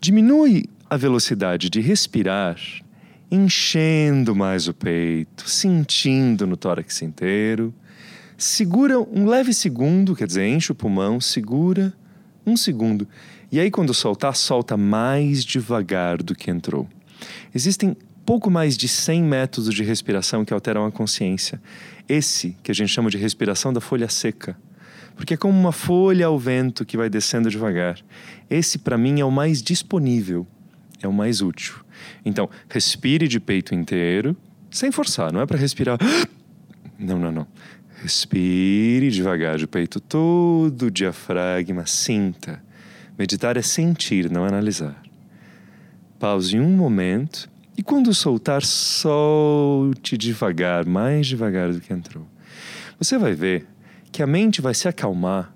diminui 0.00 0.64
a 0.90 0.96
velocidade 0.96 1.70
de 1.70 1.80
respirar, 1.80 2.56
enchendo 3.30 4.34
mais 4.34 4.66
o 4.66 4.74
peito, 4.74 5.48
sentindo 5.48 6.46
no 6.46 6.56
tórax 6.56 7.00
inteiro. 7.02 7.72
Segura 8.36 8.98
um 8.98 9.26
leve 9.26 9.54
segundo, 9.54 10.16
quer 10.16 10.26
dizer, 10.26 10.46
enche 10.46 10.72
o 10.72 10.74
pulmão, 10.74 11.20
segura 11.20 11.92
um 12.44 12.56
segundo. 12.56 13.08
E 13.50 13.60
aí, 13.60 13.70
quando 13.70 13.94
soltar, 13.94 14.34
solta 14.36 14.76
mais 14.76 15.44
devagar 15.44 16.22
do 16.22 16.34
que 16.34 16.50
entrou. 16.50 16.88
Existem 17.54 17.96
pouco 18.26 18.50
mais 18.50 18.76
de 18.76 18.88
100 18.88 19.22
métodos 19.22 19.72
de 19.72 19.84
respiração 19.84 20.44
que 20.44 20.52
alteram 20.52 20.84
a 20.84 20.90
consciência. 20.90 21.62
Esse, 22.08 22.56
que 22.60 22.72
a 22.72 22.74
gente 22.74 22.88
chama 22.88 23.08
de 23.08 23.16
respiração 23.16 23.72
da 23.72 23.80
folha 23.80 24.08
seca, 24.08 24.58
porque 25.14 25.34
é 25.34 25.36
como 25.36 25.58
uma 25.58 25.70
folha 25.70 26.26
ao 26.26 26.36
vento 26.36 26.84
que 26.84 26.96
vai 26.96 27.08
descendo 27.08 27.48
devagar. 27.48 27.98
Esse, 28.50 28.78
para 28.78 28.98
mim, 28.98 29.20
é 29.20 29.24
o 29.24 29.30
mais 29.30 29.62
disponível, 29.62 30.44
é 31.00 31.06
o 31.06 31.12
mais 31.12 31.40
útil. 31.40 31.76
Então, 32.24 32.50
respire 32.68 33.28
de 33.28 33.38
peito 33.38 33.74
inteiro, 33.74 34.36
sem 34.72 34.90
forçar, 34.90 35.32
não 35.32 35.40
é 35.40 35.46
para 35.46 35.56
respirar. 35.56 35.98
Não, 36.98 37.18
não, 37.18 37.30
não. 37.30 37.46
Respire 38.02 39.10
devagar 39.10 39.58
de 39.58 39.66
peito 39.66 40.00
todo, 40.00 40.90
diafragma, 40.90 41.84
sinta. 41.84 42.64
Meditar 43.18 43.58
é 43.58 43.60
sentir, 43.60 44.30
não 44.30 44.46
analisar. 44.46 45.02
Pause 46.18 46.58
um 46.58 46.70
momento 46.70 47.50
e 47.76 47.82
quando 47.82 48.14
soltar, 48.14 48.62
solte 48.62 50.16
devagar, 50.16 50.86
mais 50.86 51.26
devagar 51.26 51.72
do 51.72 51.80
que 51.80 51.92
entrou. 51.92 52.26
Você 52.98 53.18
vai 53.18 53.34
ver 53.34 53.66
que 54.10 54.22
a 54.22 54.26
mente 54.26 54.62
vai 54.62 54.72
se 54.72 54.88
acalmar, 54.88 55.54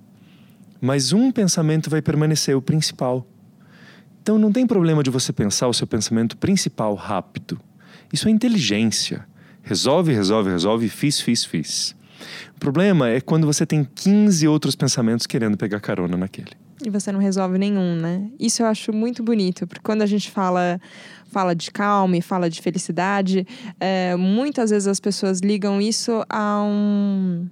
mas 0.80 1.12
um 1.12 1.32
pensamento 1.32 1.88
vai 1.88 2.02
permanecer 2.02 2.54
o 2.54 2.60
principal. 2.60 3.26
Então 4.22 4.38
não 4.38 4.52
tem 4.52 4.66
problema 4.66 5.02
de 5.02 5.08
você 5.08 5.32
pensar 5.32 5.66
o 5.68 5.72
seu 5.72 5.86
pensamento 5.86 6.36
principal 6.36 6.94
rápido. 6.94 7.58
Isso 8.12 8.28
é 8.28 8.30
inteligência. 8.30 9.26
Resolve, 9.62 10.12
resolve, 10.12 10.50
resolve, 10.50 10.88
fiz, 10.88 11.20
fiz, 11.20 11.44
fiz. 11.44 11.96
O 12.54 12.60
problema 12.60 13.08
é 13.08 13.20
quando 13.20 13.46
você 13.46 13.64
tem 13.64 13.82
15 13.82 14.46
outros 14.46 14.74
pensamentos 14.76 15.26
querendo 15.26 15.56
pegar 15.56 15.80
carona 15.80 16.18
naquele. 16.18 16.59
E 16.84 16.90
você 16.90 17.12
não 17.12 17.20
resolve 17.20 17.58
nenhum, 17.58 17.96
né? 17.96 18.30
Isso 18.38 18.62
eu 18.62 18.66
acho 18.66 18.92
muito 18.92 19.22
bonito, 19.22 19.66
porque 19.66 19.82
quando 19.82 20.02
a 20.02 20.06
gente 20.06 20.30
fala 20.30 20.80
fala 21.30 21.54
de 21.54 21.70
calma 21.70 22.16
e 22.16 22.20
fala 22.20 22.50
de 22.50 22.60
felicidade, 22.60 23.46
é, 23.78 24.16
muitas 24.16 24.70
vezes 24.70 24.88
as 24.88 24.98
pessoas 24.98 25.38
ligam 25.38 25.80
isso 25.80 26.24
a 26.28 26.60
um 26.60 27.46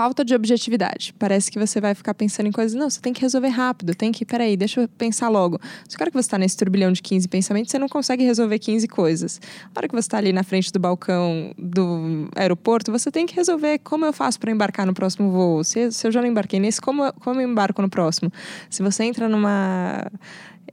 falta 0.00 0.24
de 0.24 0.34
objetividade. 0.34 1.12
Parece 1.18 1.50
que 1.50 1.58
você 1.58 1.78
vai 1.78 1.94
ficar 1.94 2.14
pensando 2.14 2.46
em 2.46 2.52
coisas. 2.52 2.72
Não, 2.72 2.88
você 2.88 2.98
tem 2.98 3.12
que 3.12 3.20
resolver 3.20 3.48
rápido, 3.48 3.94
tem 3.94 4.10
que. 4.10 4.24
Peraí, 4.24 4.56
deixa 4.56 4.80
eu 4.80 4.88
pensar 4.88 5.28
logo. 5.28 5.60
Se 5.86 5.94
hora 6.00 6.10
que 6.10 6.16
você 6.16 6.20
está 6.20 6.38
nesse 6.38 6.56
turbilhão 6.56 6.90
de 6.90 7.02
15 7.02 7.28
pensamentos, 7.28 7.70
você 7.70 7.78
não 7.78 7.86
consegue 7.86 8.24
resolver 8.24 8.58
15 8.58 8.88
coisas. 8.88 9.38
A 9.74 9.78
hora 9.78 9.86
que 9.86 9.94
você 9.94 10.06
está 10.06 10.16
ali 10.16 10.32
na 10.32 10.42
frente 10.42 10.72
do 10.72 10.78
balcão 10.78 11.52
do 11.58 12.30
aeroporto, 12.34 12.90
você 12.90 13.10
tem 13.10 13.26
que 13.26 13.36
resolver 13.36 13.80
como 13.80 14.06
eu 14.06 14.12
faço 14.14 14.40
para 14.40 14.50
embarcar 14.50 14.86
no 14.86 14.94
próximo 14.94 15.30
voo. 15.30 15.62
Se, 15.62 15.92
se 15.92 16.06
eu 16.06 16.10
já 16.10 16.22
não 16.22 16.28
embarquei 16.28 16.58
nesse, 16.58 16.80
como, 16.80 17.12
como 17.20 17.38
eu 17.38 17.46
embarco 17.46 17.82
no 17.82 17.90
próximo? 17.90 18.32
Se 18.70 18.82
você 18.82 19.04
entra 19.04 19.28
numa 19.28 20.10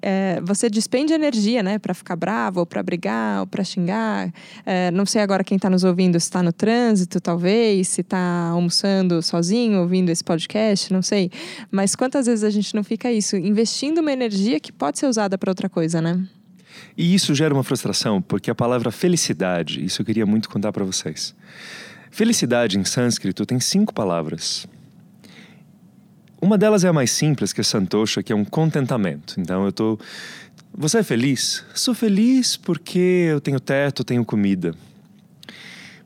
é, 0.02 0.42
você 0.44 0.70
despende 0.70 1.14
energia, 1.14 1.62
né, 1.64 1.80
para 1.80 1.94
ficar 1.94 2.16
bravo, 2.16 2.62
ou 2.62 2.66
para 2.66 2.82
brigar, 2.84 3.42
ou 3.42 3.48
para 3.48 3.64
xingar. 3.64 4.32
É, 4.66 4.92
não 4.92 5.06
sei 5.06 5.22
agora 5.22 5.44
quem 5.44 5.56
está 5.56 5.70
nos 5.70 5.84
ouvindo, 5.84 6.20
se 6.20 6.26
está 6.26 6.42
no 6.44 6.52
trânsito, 6.52 7.20
talvez, 7.20 7.88
se 7.88 8.02
está 8.02 8.50
almoçando 8.50 9.22
sozinho, 9.22 9.82
ouvindo 9.82 10.10
esse 10.10 10.24
podcast, 10.24 10.92
não 10.92 11.02
sei. 11.02 11.32
Mas 11.72 11.96
quantas 11.96 12.26
vezes 12.26 12.44
a 12.44 12.50
gente 12.50 12.76
não 12.76 12.84
fica 12.84 13.12
isso, 13.12 13.36
investindo 13.36 14.00
uma 14.00 14.12
energia 14.12 14.60
que 14.60 14.72
pode 14.72 15.00
ser 15.00 15.08
usada 15.08 15.38
para 15.38 15.52
outra 15.52 15.70
coisa, 15.70 16.02
né? 16.02 16.24
E 16.98 17.14
isso 17.14 17.34
gera 17.34 17.54
uma 17.54 17.64
frustração, 17.64 18.22
porque 18.22 18.52
a 18.52 18.56
palavra 18.56 18.92
felicidade, 18.92 19.84
isso 19.84 20.02
eu 20.02 20.06
queria 20.06 20.26
muito 20.26 20.50
contar 20.50 20.72
para 20.72 20.84
vocês. 20.84 21.36
Felicidade 22.12 22.80
em 22.80 22.84
sânscrito 22.84 23.46
tem 23.46 23.60
cinco 23.60 23.94
palavras. 23.94 24.68
Uma 26.40 26.58
delas 26.58 26.84
é 26.84 26.88
a 26.88 26.94
mais 26.94 27.12
simples, 27.12 27.52
que 27.52 27.62
é 27.62 27.64
Santosha, 27.64 28.22
que 28.22 28.32
é 28.32 28.36
um 28.36 28.46
contentamento. 28.46 29.40
Então 29.40 29.66
eu 29.66 29.72
tô. 29.72 30.00
Você 30.74 31.00
é 31.00 31.04
feliz? 31.04 31.64
Sou 31.74 31.96
feliz 31.96 32.56
porque 32.56 33.28
eu 33.32 33.42
tenho 33.42 33.60
teto, 33.60 34.04
tenho 34.04 34.24
comida. 34.24 34.76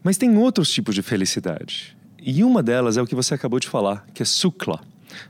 Mas 0.03 0.17
tem 0.17 0.37
outros 0.37 0.71
tipos 0.71 0.95
de 0.95 1.01
felicidade. 1.01 1.95
E 2.21 2.43
uma 2.43 2.63
delas 2.63 2.97
é 2.97 3.01
o 3.01 3.05
que 3.05 3.15
você 3.15 3.33
acabou 3.33 3.59
de 3.59 3.67
falar, 3.67 4.05
que 4.13 4.23
é 4.23 4.25
Sukla. 4.25 4.79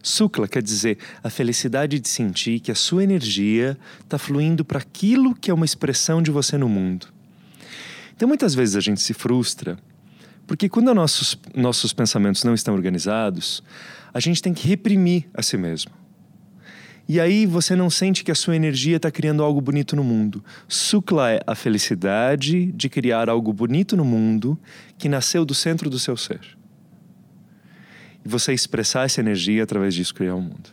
Sukla 0.03 0.47
quer 0.47 0.61
dizer 0.61 0.97
a 1.23 1.29
felicidade 1.29 1.99
de 1.99 2.07
sentir 2.07 2.59
que 2.59 2.71
a 2.71 2.75
sua 2.75 3.03
energia 3.03 3.77
está 4.01 4.17
fluindo 4.17 4.63
para 4.63 4.79
aquilo 4.79 5.33
que 5.33 5.49
é 5.49 5.53
uma 5.53 5.65
expressão 5.65 6.21
de 6.21 6.29
você 6.29 6.57
no 6.57 6.69
mundo. 6.69 7.07
Então 8.15 8.27
muitas 8.27 8.53
vezes 8.53 8.75
a 8.75 8.79
gente 8.79 9.01
se 9.01 9.13
frustra 9.13 9.79
porque 10.45 10.67
quando 10.67 10.93
nossos, 10.93 11.37
nossos 11.55 11.93
pensamentos 11.93 12.43
não 12.43 12.53
estão 12.53 12.73
organizados, 12.73 13.63
a 14.13 14.19
gente 14.19 14.41
tem 14.41 14.53
que 14.53 14.67
reprimir 14.67 15.29
a 15.33 15.41
si 15.41 15.57
mesmo. 15.57 15.91
E 17.07 17.19
aí 17.19 17.45
você 17.45 17.75
não 17.75 17.89
sente 17.89 18.23
que 18.23 18.31
a 18.31 18.35
sua 18.35 18.55
energia 18.55 18.97
está 18.97 19.11
criando 19.11 19.43
algo 19.43 19.59
bonito 19.59 19.95
no 19.95 20.03
mundo. 20.03 20.43
Sukla 20.67 21.31
é 21.31 21.41
a 21.45 21.55
felicidade 21.55 22.71
de 22.71 22.87
criar 22.89 23.29
algo 23.29 23.51
bonito 23.51 23.97
no 23.97 24.05
mundo 24.05 24.57
que 24.97 25.09
nasceu 25.09 25.43
do 25.43 25.53
centro 25.53 25.89
do 25.89 25.99
seu 25.99 26.15
ser. 26.15 26.39
E 28.23 28.29
você 28.29 28.53
expressar 28.53 29.05
essa 29.05 29.19
energia 29.19 29.63
através 29.63 29.93
disso 29.93 30.13
criar 30.13 30.35
o 30.35 30.37
um 30.37 30.41
mundo. 30.41 30.69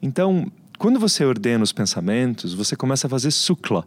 Então, 0.00 0.50
quando 0.78 0.98
você 0.98 1.24
ordena 1.24 1.62
os 1.62 1.72
pensamentos, 1.72 2.54
você 2.54 2.74
começa 2.74 3.06
a 3.06 3.10
fazer 3.10 3.30
sukla, 3.30 3.86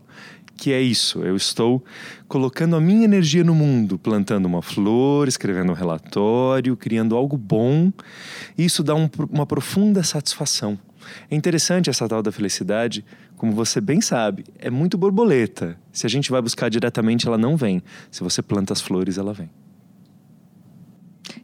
que 0.58 0.72
é 0.72 0.82
isso. 0.82 1.20
Eu 1.22 1.36
estou 1.36 1.84
colocando 2.28 2.76
a 2.76 2.82
minha 2.82 3.04
energia 3.04 3.44
no 3.44 3.54
mundo, 3.54 4.00
plantando 4.00 4.46
uma 4.46 4.62
flor, 4.62 5.28
escrevendo 5.28 5.72
um 5.72 5.76
relatório, 5.76 6.76
criando 6.78 7.15
algo 7.15 7.38
bom. 7.38 7.91
Isso 8.58 8.84
dá 8.84 8.96
um, 8.96 9.10
uma 9.30 9.46
profunda 9.46 10.04
satisfação. 10.04 10.80
É 11.30 11.36
interessante 11.36 11.89
essa 11.89 12.08
tal 12.08 12.24
da 12.24 12.32
felicidade, 12.32 13.06
como 13.38 13.52
você 13.52 13.80
bem 13.80 14.02
sabe, 14.02 14.46
é 14.58 14.70
muito 14.70 14.98
borboleta. 14.98 15.78
Se 15.91 16.06
a 16.06 16.10
gente 16.10 16.32
vai 16.32 16.41
buscar 16.41 16.70
diretamente, 16.70 17.28
ela 17.28 17.38
não 17.38 17.56
vem. 17.56 17.84
Se 18.10 18.24
você 18.24 18.41
planta 18.41 18.74
as 18.74 18.82
flores, 18.82 19.18
ela 19.18 19.34
vem. 19.34 19.50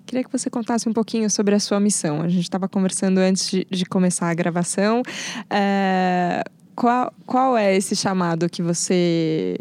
Queria 0.05 0.23
que 0.23 0.31
você 0.31 0.49
contasse 0.49 0.89
um 0.89 0.93
pouquinho 0.93 1.29
sobre 1.29 1.55
a 1.55 1.59
sua 1.59 1.79
missão. 1.79 2.21
A 2.21 2.27
gente 2.27 2.43
estava 2.43 2.67
conversando 2.67 3.19
antes 3.19 3.49
de, 3.49 3.65
de, 3.69 3.85
começar 3.85 4.29
a 4.29 4.33
gravação. 4.33 5.01
É, 5.49 6.43
qual, 6.81 7.13
qual 7.27 7.55
é 7.55 7.77
esse 7.77 7.95
chamado 7.95 8.49
que 8.49 8.63
você 8.63 9.55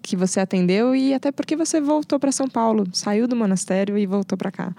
que 0.00 0.14
você 0.14 0.38
atendeu 0.38 0.94
e 0.94 1.12
até 1.12 1.32
porque 1.32 1.56
você 1.56 1.80
voltou 1.80 2.20
para 2.20 2.30
São 2.30 2.46
Paulo, 2.46 2.86
saiu 2.92 3.26
do 3.26 3.34
monastério 3.34 3.98
e 3.98 4.06
voltou 4.06 4.38
para 4.38 4.52
cá? 4.52 4.72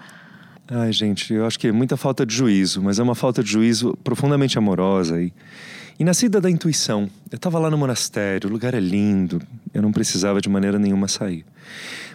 Ai, 0.68 0.90
gente, 0.92 1.34
eu 1.34 1.44
acho 1.44 1.58
que 1.58 1.66
é 1.66 1.72
muita 1.72 1.96
falta 1.96 2.24
de 2.24 2.34
juízo, 2.34 2.80
mas 2.80 2.98
é 2.98 3.02
uma 3.02 3.14
falta 3.14 3.42
de 3.42 3.50
juízo 3.50 3.94
profundamente 4.02 4.56
amorosa 4.56 5.20
e, 5.20 5.34
e 5.98 6.04
nascida 6.04 6.40
da 6.40 6.48
intuição. 6.48 7.10
Eu 7.30 7.36
estava 7.36 7.58
lá 7.58 7.68
no 7.68 7.76
monastério, 7.76 8.48
o 8.48 8.52
lugar 8.52 8.72
é 8.72 8.80
lindo, 8.80 9.42
eu 9.74 9.82
não 9.82 9.92
precisava 9.92 10.40
de 10.40 10.48
maneira 10.48 10.78
nenhuma 10.78 11.08
sair. 11.08 11.44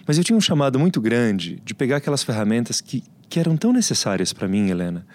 Mas 0.07 0.17
eu 0.17 0.23
tinha 0.23 0.35
um 0.35 0.41
chamado 0.41 0.79
muito 0.79 0.99
grande 0.99 1.61
de 1.63 1.75
pegar 1.75 1.97
aquelas 1.97 2.23
ferramentas 2.23 2.81
que, 2.81 3.03
que 3.29 3.39
eram 3.39 3.55
tão 3.55 3.71
necessárias 3.71 4.33
para 4.33 4.47
mim, 4.47 4.69
Helena. 4.71 5.05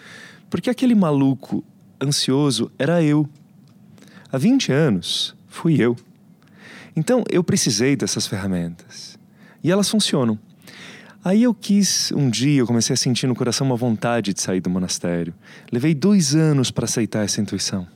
Porque 0.48 0.70
aquele 0.70 0.94
maluco 0.94 1.64
ansioso 2.00 2.70
era 2.78 3.02
eu. 3.02 3.28
Há 4.32 4.38
20 4.38 4.72
anos 4.72 5.34
fui 5.48 5.80
eu. 5.80 5.96
Então 6.94 7.22
eu 7.30 7.44
precisei 7.44 7.96
dessas 7.96 8.26
ferramentas. 8.26 9.18
E 9.62 9.70
elas 9.70 9.88
funcionam. 9.88 10.38
Aí 11.24 11.42
eu 11.42 11.52
quis, 11.52 12.12
um 12.12 12.30
dia, 12.30 12.60
eu 12.60 12.66
comecei 12.66 12.94
a 12.94 12.96
sentir 12.96 13.26
no 13.26 13.34
coração 13.34 13.66
uma 13.66 13.76
vontade 13.76 14.32
de 14.32 14.40
sair 14.40 14.60
do 14.60 14.70
monastério. 14.70 15.34
Levei 15.72 15.92
dois 15.92 16.34
anos 16.34 16.70
para 16.70 16.84
aceitar 16.84 17.24
essa 17.24 17.40
intuição. 17.40 17.86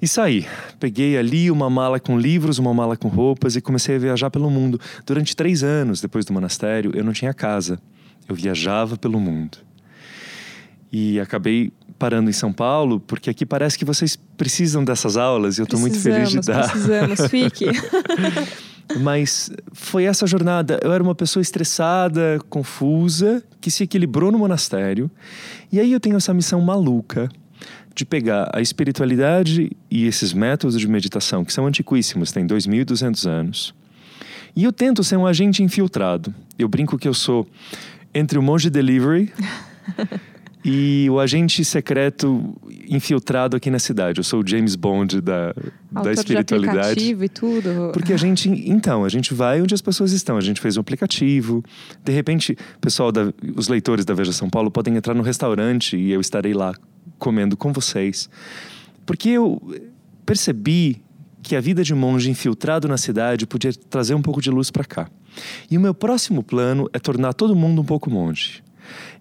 E 0.00 0.06
saí. 0.06 0.46
Peguei 0.78 1.16
ali 1.16 1.50
uma 1.50 1.70
mala 1.70 1.98
com 1.98 2.18
livros, 2.18 2.58
uma 2.58 2.74
mala 2.74 2.96
com 2.96 3.08
roupas 3.08 3.56
e 3.56 3.62
comecei 3.62 3.96
a 3.96 3.98
viajar 3.98 4.30
pelo 4.30 4.50
mundo. 4.50 4.78
Durante 5.06 5.34
três 5.34 5.62
anos, 5.62 6.00
depois 6.00 6.26
do 6.26 6.34
monastério, 6.34 6.92
eu 6.94 7.02
não 7.02 7.14
tinha 7.14 7.32
casa. 7.32 7.80
Eu 8.28 8.34
viajava 8.34 8.98
pelo 8.98 9.18
mundo. 9.18 9.65
E 10.92 11.18
acabei 11.20 11.72
parando 11.98 12.28
em 12.28 12.32
São 12.32 12.52
Paulo, 12.52 13.00
porque 13.00 13.30
aqui 13.30 13.44
parece 13.44 13.78
que 13.78 13.84
vocês 13.84 14.16
precisam 14.36 14.84
dessas 14.84 15.16
aulas 15.16 15.58
e 15.58 15.60
eu 15.60 15.64
estou 15.64 15.80
muito 15.80 15.98
feliz 15.98 16.30
de 16.30 16.40
dar. 16.40 16.70
Precisamos, 16.70 17.26
fique. 17.28 17.66
Mas 19.00 19.50
foi 19.72 20.04
essa 20.04 20.26
jornada. 20.26 20.78
Eu 20.82 20.92
era 20.92 21.02
uma 21.02 21.14
pessoa 21.14 21.42
estressada, 21.42 22.38
confusa, 22.48 23.42
que 23.60 23.70
se 23.70 23.82
equilibrou 23.82 24.30
no 24.30 24.38
monastério. 24.38 25.10
E 25.72 25.80
aí 25.80 25.92
eu 25.92 25.98
tenho 25.98 26.16
essa 26.16 26.32
missão 26.32 26.60
maluca 26.60 27.28
de 27.94 28.04
pegar 28.04 28.50
a 28.52 28.60
espiritualidade 28.60 29.70
e 29.90 30.06
esses 30.06 30.32
métodos 30.32 30.78
de 30.78 30.86
meditação, 30.86 31.44
que 31.44 31.52
são 31.52 31.66
antiquíssimos, 31.66 32.30
têm 32.30 32.46
2.200 32.46 33.28
anos. 33.28 33.74
E 34.54 34.64
eu 34.64 34.72
tento 34.72 35.02
ser 35.02 35.16
um 35.16 35.26
agente 35.26 35.62
infiltrado. 35.62 36.32
Eu 36.58 36.68
brinco 36.68 36.98
que 36.98 37.08
eu 37.08 37.14
sou 37.14 37.46
entre 38.14 38.38
o 38.38 38.42
monge 38.42 38.70
delivery 38.70 39.32
e 40.68 41.08
o 41.08 41.20
agente 41.20 41.64
secreto 41.64 42.52
infiltrado 42.88 43.56
aqui 43.56 43.70
na 43.70 43.78
cidade. 43.78 44.18
Eu 44.18 44.24
sou 44.24 44.42
o 44.42 44.46
James 44.46 44.74
Bond 44.74 45.20
da, 45.20 45.54
da 45.92 46.12
espiritualidade. 46.12 47.14
De 47.14 47.24
e 47.24 47.28
tudo. 47.28 47.92
Porque 47.92 48.12
a 48.12 48.16
gente, 48.16 48.48
então, 48.48 49.04
a 49.04 49.08
gente 49.08 49.32
vai 49.32 49.62
onde 49.62 49.72
as 49.72 49.80
pessoas 49.80 50.10
estão. 50.10 50.36
A 50.36 50.40
gente 50.40 50.60
fez 50.60 50.76
um 50.76 50.80
aplicativo. 50.80 51.62
De 52.04 52.12
repente, 52.12 52.58
pessoal, 52.80 53.12
da, 53.12 53.32
os 53.54 53.68
leitores 53.68 54.04
da 54.04 54.12
Veja 54.12 54.32
São 54.32 54.50
Paulo 54.50 54.68
podem 54.68 54.96
entrar 54.96 55.14
no 55.14 55.22
restaurante 55.22 55.96
e 55.96 56.10
eu 56.10 56.20
estarei 56.20 56.52
lá 56.52 56.74
comendo 57.16 57.56
com 57.56 57.72
vocês. 57.72 58.28
Porque 59.06 59.28
eu 59.28 59.62
percebi 60.24 61.00
que 61.44 61.54
a 61.54 61.60
vida 61.60 61.84
de 61.84 61.94
monge 61.94 62.28
infiltrado 62.28 62.88
na 62.88 62.96
cidade 62.96 63.46
podia 63.46 63.72
trazer 63.88 64.16
um 64.16 64.22
pouco 64.22 64.42
de 64.42 64.50
luz 64.50 64.72
para 64.72 64.84
cá. 64.84 65.08
E 65.70 65.78
o 65.78 65.80
meu 65.80 65.94
próximo 65.94 66.42
plano 66.42 66.90
é 66.92 66.98
tornar 66.98 67.34
todo 67.34 67.54
mundo 67.54 67.80
um 67.80 67.84
pouco 67.84 68.10
monge. 68.10 68.65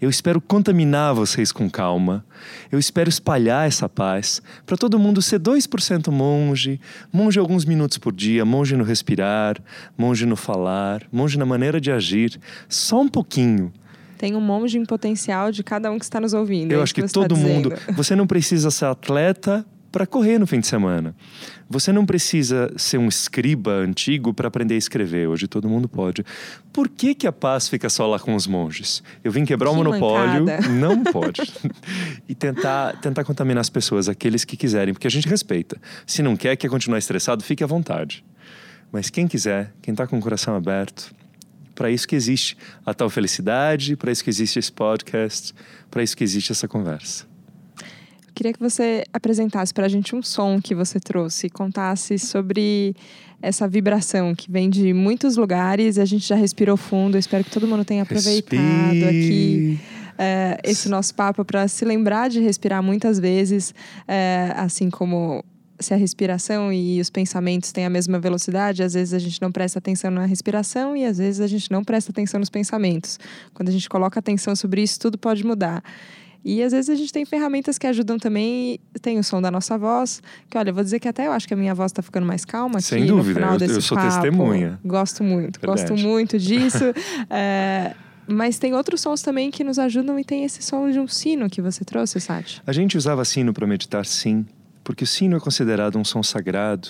Eu 0.01 0.09
espero 0.09 0.39
contaminar 0.41 1.13
vocês 1.13 1.51
com 1.51 1.69
calma. 1.69 2.25
Eu 2.71 2.79
espero 2.79 3.09
espalhar 3.09 3.67
essa 3.67 3.87
paz 3.87 4.41
para 4.65 4.77
todo 4.77 4.99
mundo 4.99 5.21
ser 5.21 5.39
2% 5.39 6.11
monge, 6.11 6.79
monge 7.11 7.39
alguns 7.39 7.65
minutos 7.65 7.97
por 7.97 8.13
dia, 8.13 8.45
monge 8.45 8.75
no 8.75 8.83
respirar, 8.83 9.61
monge 9.97 10.25
no 10.25 10.35
falar, 10.35 11.03
monge 11.11 11.37
na 11.37 11.45
maneira 11.45 11.79
de 11.79 11.91
agir, 11.91 12.39
só 12.67 13.01
um 13.01 13.07
pouquinho. 13.07 13.71
Tem 14.17 14.35
um 14.35 14.41
monge 14.41 14.77
em 14.77 14.85
potencial 14.85 15.51
de 15.51 15.63
cada 15.63 15.91
um 15.91 15.99
que 15.99 16.05
está 16.05 16.19
nos 16.21 16.33
ouvindo. 16.33 16.71
Eu 16.71 16.79
é 16.79 16.83
acho 16.83 16.95
que, 16.95 17.01
que 17.01 17.11
todo 17.11 17.35
tá 17.35 17.41
mundo. 17.41 17.73
Você 17.95 18.15
não 18.15 18.25
precisa 18.25 18.71
ser 18.71 18.85
atleta 18.85 19.65
para 19.95 20.05
correr 20.05 20.37
no 20.37 20.45
fim 20.45 20.59
de 20.59 20.67
semana. 20.67 21.15
Você 21.69 21.93
não 21.93 22.05
precisa 22.05 22.69
ser 22.75 22.97
um 22.97 23.07
escriba 23.07 23.71
antigo 23.71 24.33
para 24.33 24.49
aprender 24.49 24.73
a 24.73 24.77
escrever. 24.77 25.25
Hoje 25.29 25.47
todo 25.47 25.69
mundo 25.69 25.87
pode. 25.87 26.21
Por 26.73 26.89
que, 26.89 27.15
que 27.15 27.25
a 27.25 27.31
paz 27.31 27.69
fica 27.69 27.89
só 27.89 28.05
lá 28.05 28.19
com 28.19 28.35
os 28.35 28.45
monges? 28.45 29.01
Eu 29.23 29.31
vim 29.31 29.45
quebrar 29.45 29.69
que 29.69 29.73
o 29.73 29.77
monopólio. 29.77 30.43
Mancada. 30.43 30.67
Não 30.67 31.01
pode. 31.01 31.49
e 32.27 32.35
tentar, 32.35 32.99
tentar 32.99 33.23
contaminar 33.23 33.61
as 33.61 33.69
pessoas, 33.69 34.09
aqueles 34.09 34.43
que 34.43 34.57
quiserem, 34.57 34.93
porque 34.93 35.07
a 35.07 35.09
gente 35.09 35.29
respeita. 35.29 35.79
Se 36.05 36.21
não 36.21 36.35
quer, 36.35 36.57
quer 36.57 36.67
continuar 36.67 36.97
estressado, 36.97 37.41
fique 37.41 37.63
à 37.63 37.67
vontade. 37.67 38.21
Mas 38.91 39.09
quem 39.09 39.29
quiser, 39.29 39.71
quem 39.81 39.93
está 39.93 40.05
com 40.05 40.17
o 40.17 40.21
coração 40.21 40.57
aberto, 40.57 41.15
para 41.73 41.89
isso 41.89 42.05
que 42.05 42.17
existe 42.17 42.57
a 42.85 42.93
tal 42.93 43.09
felicidade, 43.09 43.95
para 43.95 44.11
isso 44.11 44.25
que 44.25 44.29
existe 44.29 44.59
esse 44.59 44.73
podcast, 44.73 45.55
para 45.89 46.03
isso 46.03 46.17
que 46.17 46.23
existe 46.25 46.51
essa 46.51 46.67
conversa. 46.67 47.33
Queria 48.35 48.53
que 48.53 48.59
você 48.59 49.03
apresentasse 49.11 49.73
para 49.73 49.85
a 49.85 49.89
gente 49.89 50.15
um 50.15 50.21
som 50.21 50.61
que 50.61 50.75
você 50.75 50.99
trouxe, 50.99 51.49
contasse 51.49 52.19
sobre 52.19 52.95
essa 53.41 53.67
vibração 53.67 54.35
que 54.35 54.51
vem 54.51 54.69
de 54.69 54.93
muitos 54.93 55.37
lugares. 55.37 55.97
A 55.97 56.05
gente 56.05 56.27
já 56.27 56.35
respirou 56.35 56.77
fundo. 56.77 57.17
espero 57.17 57.43
que 57.43 57.49
todo 57.49 57.65
mundo 57.65 57.85
tenha 57.85 58.03
aproveitado 58.03 58.59
Respire. 58.59 59.05
aqui 59.05 59.79
é, 60.17 60.59
esse 60.63 60.89
nosso 60.89 61.13
papo 61.13 61.43
para 61.43 61.67
se 61.67 61.83
lembrar 61.85 62.29
de 62.29 62.39
respirar 62.39 62.81
muitas 62.81 63.19
vezes, 63.19 63.73
é, 64.07 64.53
assim 64.55 64.89
como 64.89 65.43
se 65.79 65.93
a 65.93 65.97
respiração 65.97 66.71
e 66.71 67.01
os 67.01 67.09
pensamentos 67.09 67.71
têm 67.73 67.85
a 67.85 67.89
mesma 67.89 68.17
velocidade, 68.17 68.81
às 68.81 68.93
vezes 68.93 69.13
a 69.13 69.19
gente 69.19 69.41
não 69.41 69.51
presta 69.51 69.79
atenção 69.79 70.09
na 70.09 70.25
respiração 70.25 70.95
e 70.95 71.05
às 71.05 71.17
vezes 71.17 71.41
a 71.41 71.47
gente 71.47 71.69
não 71.69 71.83
presta 71.83 72.11
atenção 72.11 72.39
nos 72.39 72.49
pensamentos. 72.49 73.19
Quando 73.53 73.69
a 73.69 73.71
gente 73.71 73.89
coloca 73.89 74.19
atenção 74.19 74.55
sobre 74.55 74.81
isso, 74.81 74.99
tudo 74.99 75.17
pode 75.17 75.45
mudar. 75.45 75.83
E 76.45 76.61
às 76.61 76.71
vezes 76.73 76.91
a 76.91 76.95
gente 76.95 77.11
tem 77.11 77.25
ferramentas 77.25 77.79
que 77.79 77.87
ajudam 77.87 78.19
também. 78.19 78.79
Tem 79.01 79.17
o 79.17 79.23
som 79.23 79.41
da 79.41 79.49
nossa 79.49 79.79
voz, 79.79 80.21
que 80.47 80.55
olha, 80.55 80.69
eu 80.69 80.75
vou 80.75 80.83
dizer 80.83 80.99
que 80.99 81.07
até 81.07 81.25
eu 81.25 81.31
acho 81.31 81.47
que 81.47 81.55
a 81.55 81.57
minha 81.57 81.73
voz 81.73 81.91
está 81.91 82.03
ficando 82.03 82.27
mais 82.27 82.45
calma 82.45 82.75
aqui 82.75 82.83
Sem 82.83 83.07
dúvida, 83.07 83.29
no 83.29 83.33
final 83.33 83.53
eu, 83.53 83.57
desse 83.59 83.73
eu 83.73 83.81
sou 83.81 83.97
papo. 83.97 84.11
testemunha. 84.11 84.79
Gosto 84.85 85.23
muito, 85.23 85.59
Verdade. 85.59 85.89
gosto 85.89 85.97
muito 85.97 86.37
disso. 86.37 86.83
é, 87.31 87.95
mas 88.27 88.59
tem 88.59 88.75
outros 88.75 89.01
sons 89.01 89.23
também 89.23 89.49
que 89.49 89.63
nos 89.63 89.79
ajudam 89.79 90.19
e 90.19 90.23
tem 90.23 90.43
esse 90.43 90.61
som 90.61 90.91
de 90.91 90.99
um 90.99 91.07
sino 91.07 91.49
que 91.49 91.63
você 91.63 91.83
trouxe, 91.83 92.21
Sati. 92.21 92.61
A 92.67 92.71
gente 92.71 92.95
usava 92.95 93.25
sino 93.25 93.51
para 93.51 93.65
meditar, 93.65 94.05
sim, 94.05 94.45
porque 94.83 95.03
o 95.03 95.07
sino 95.07 95.37
é 95.37 95.39
considerado 95.39 95.97
um 95.97 96.03
som 96.03 96.21
sagrado 96.21 96.89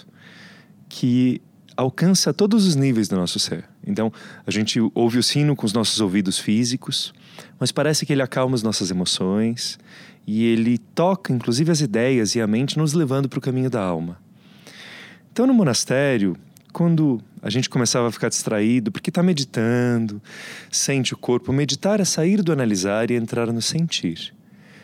que 0.90 1.42
alcança 1.78 2.34
todos 2.34 2.68
os 2.68 2.76
níveis 2.76 3.08
do 3.08 3.16
nosso 3.16 3.40
ser. 3.40 3.64
Então, 3.86 4.12
a 4.46 4.52
gente 4.52 4.80
ouve 4.94 5.18
o 5.18 5.24
sino 5.24 5.56
com 5.56 5.66
os 5.66 5.74
nossos 5.74 6.00
ouvidos 6.02 6.40
físicos, 6.40 7.14
mas 7.60 7.72
parece 7.72 8.06
que 8.06 8.14
ele 8.14 8.22
acalma 8.22 8.56
as 8.56 8.64
nossas 8.64 8.90
emoções 8.92 9.78
e 10.26 10.46
ele 10.46 10.78
toca, 10.78 11.32
inclusive, 11.32 11.72
as 11.72 11.82
ideias 11.82 12.36
e 12.36 12.42
a 12.42 12.48
mente, 12.48 12.78
nos 12.78 12.94
levando 12.94 13.30
para 13.30 13.40
o 13.40 13.42
caminho 13.42 13.70
da 13.70 13.82
alma. 13.82 14.20
Então, 15.32 15.46
no 15.46 15.54
monastério, 15.54 16.36
quando 16.76 17.22
a 17.42 17.50
gente 17.50 17.70
começava 17.70 18.08
a 18.08 18.12
ficar 18.12 18.28
distraído, 18.28 18.92
porque 18.92 19.10
está 19.10 19.22
meditando, 19.22 20.22
sente 20.72 21.14
o 21.14 21.18
corpo, 21.18 21.54
meditar 21.54 22.00
é 22.00 22.04
sair 22.06 22.42
do 22.42 22.52
analisar 22.52 23.12
e 23.12 23.14
entrar 23.14 23.48
no 23.54 23.62
sentir. 23.62 24.34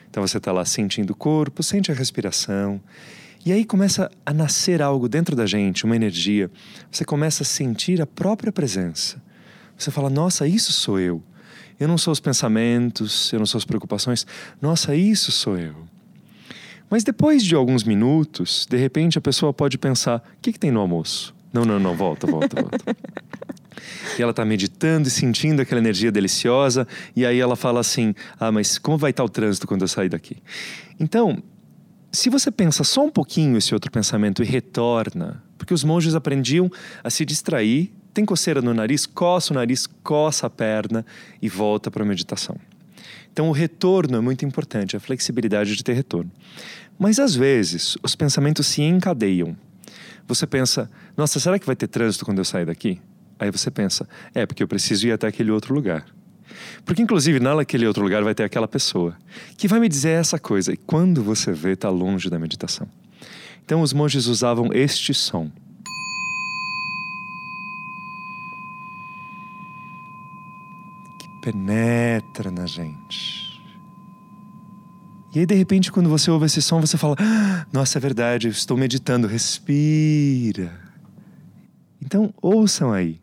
Então 0.10 0.26
você 0.26 0.38
está 0.38 0.52
lá 0.52 0.64
sentindo 0.64 1.12
o 1.12 1.16
corpo, 1.16 1.64
sente 1.64 1.92
a 1.92 1.96
respiração. 1.96 2.82
E 3.44 3.52
aí 3.52 3.66
começa 3.66 4.12
a 4.24 4.34
nascer 4.34 4.82
algo 4.82 5.10
dentro 5.10 5.36
da 5.36 5.48
gente, 5.48 5.84
uma 5.84 5.96
energia. 5.96 6.52
Você 6.92 7.04
começa 7.04 7.42
a 7.42 7.46
sentir 7.46 8.00
a 8.00 8.06
própria 8.06 8.52
presença. 8.52 9.22
Você 9.78 9.90
fala: 9.90 10.10
Nossa, 10.10 10.48
isso 10.48 10.72
sou 10.72 11.00
eu. 11.00 11.24
Eu 11.80 11.88
não 11.88 11.98
sou 11.98 12.12
os 12.12 12.20
pensamentos, 12.20 13.34
eu 13.34 13.40
não 13.40 13.46
sou 13.48 13.58
as 13.58 13.66
preocupações. 13.66 14.28
Nossa, 14.62 14.96
isso 14.96 15.32
sou 15.32 15.58
eu. 15.58 15.76
Mas 16.88 17.04
depois 17.04 17.44
de 17.44 17.56
alguns 17.56 17.84
minutos, 17.84 18.68
de 18.70 18.78
repente 18.78 19.18
a 19.18 19.22
pessoa 19.22 19.52
pode 19.52 19.78
pensar: 19.80 20.20
O 20.20 20.42
que, 20.42 20.54
que 20.54 20.60
tem 20.60 20.70
no 20.70 20.80
almoço? 20.80 21.34
Não, 21.52 21.66
não, 21.66 21.80
não, 21.80 21.96
volta, 21.96 22.28
volta, 22.28 22.62
volta. 22.62 22.78
E 24.18 24.22
ela 24.22 24.32
está 24.32 24.44
meditando 24.46 25.08
e 25.08 25.12
sentindo 25.12 25.62
aquela 25.62 25.80
energia 25.80 26.12
deliciosa. 26.12 26.88
E 27.16 27.26
aí 27.26 27.40
ela 27.40 27.56
fala 27.56 27.80
assim: 27.80 28.14
Ah, 28.40 28.52
mas 28.52 28.78
como 28.78 28.98
vai 28.98 29.10
estar 29.12 29.24
o 29.24 29.30
trânsito 29.30 29.66
quando 29.66 29.82
eu 29.82 29.88
sair 29.88 30.10
daqui? 30.10 30.38
Então, 31.00 31.42
se 32.12 32.30
você 32.30 32.52
pensa 32.52 32.84
só 32.84 33.06
um 33.06 33.10
pouquinho 33.10 33.58
esse 33.58 33.74
outro 33.74 33.91
pensamento 33.91 34.43
e 34.43 34.45
retorna, 34.45 35.41
porque 35.58 35.74
os 35.74 35.84
monges 35.84 36.15
aprendiam 36.15 36.69
a 37.04 37.10
se 37.10 37.24
distrair, 37.24 37.93
tem 38.13 38.26
coceira 38.26 38.62
no 38.62 38.74
nariz, 38.74 39.06
coça 39.06 39.54
o 39.54 39.56
nariz, 39.56 39.88
coça 40.04 40.47
a 40.47 40.50
perna 40.50 41.06
e 41.41 41.47
volta 41.47 41.89
para 41.89 42.04
a 42.04 42.06
meditação. 42.06 42.58
Então, 43.32 43.47
o 43.47 43.54
retorno 43.54 44.17
é 44.17 44.21
muito 44.21 44.43
importante, 44.43 44.97
a 44.97 45.00
flexibilidade 45.00 45.76
de 45.76 45.84
ter 45.84 45.93
retorno. 45.93 46.30
Mas 47.00 47.17
às 47.17 47.34
vezes, 47.34 47.97
os 48.04 48.15
pensamentos 48.15 48.67
se 48.67 48.82
encadeiam. 48.82 49.56
Você 50.28 50.45
pensa: 50.45 50.91
Nossa, 51.15 51.39
será 51.39 51.58
que 51.58 51.65
vai 51.65 51.76
ter 51.76 51.88
trânsito 51.88 52.26
quando 52.26 52.39
eu 52.39 52.45
sair 52.45 52.65
daqui? 52.65 53.00
Aí 53.39 53.50
você 53.50 53.71
pensa, 53.71 54.08
é 54.36 54.45
porque 54.45 54.62
eu 54.62 54.67
preciso 54.67 55.08
ir 55.08 55.12
até 55.12 55.28
aquele 55.28 55.50
outro 55.50 55.74
lugar. 55.74 56.06
Porque, 56.86 57.02
inclusive, 57.02 57.40
naquele 57.40 57.86
outro 57.88 58.04
lugar 58.04 58.24
vai 58.24 58.34
ter 58.34 58.44
aquela 58.44 58.68
pessoa 58.68 59.16
que 59.58 59.68
vai 59.68 59.80
me 59.80 59.88
dizer 59.88 60.12
essa 60.12 60.40
coisa. 60.40 60.74
E 60.74 60.78
quando 60.78 61.24
você 61.24 61.52
vê, 61.52 61.74
está 61.74 61.90
longe 61.90 62.30
da 62.30 62.40
meditação. 62.40 62.88
Então, 63.64 63.82
os 63.82 63.94
monges 63.94 64.26
usavam 64.26 64.70
este 64.74 65.14
som. 65.14 65.50
Que 71.20 71.28
penetra 71.42 72.52
na 72.52 72.66
gente. 72.66 73.42
E 75.34 75.40
aí, 75.40 75.46
de 75.46 75.56
repente, 75.56 75.92
quando 75.92 76.10
você 76.10 76.30
ouve 76.30 76.46
esse 76.48 76.62
som, 76.62 76.82
você 76.82 76.98
fala: 76.98 77.16
ah, 77.20 77.66
Nossa, 77.72 77.98
é 77.98 78.02
verdade, 78.02 78.48
eu 78.48 78.52
estou 78.52 78.76
meditando. 78.76 79.28
Respira. 79.28 80.78
Então, 82.02 82.34
ouçam 82.42 82.92
aí. 82.92 83.22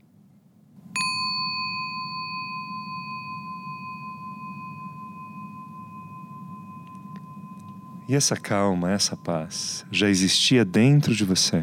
E 8.09 8.15
essa 8.15 8.35
calma, 8.37 8.91
essa 8.91 9.15
paz 9.15 9.85
já 9.93 10.09
existia 10.09 10.65
dentro 10.65 11.15
de 11.15 11.27
você. 11.27 11.63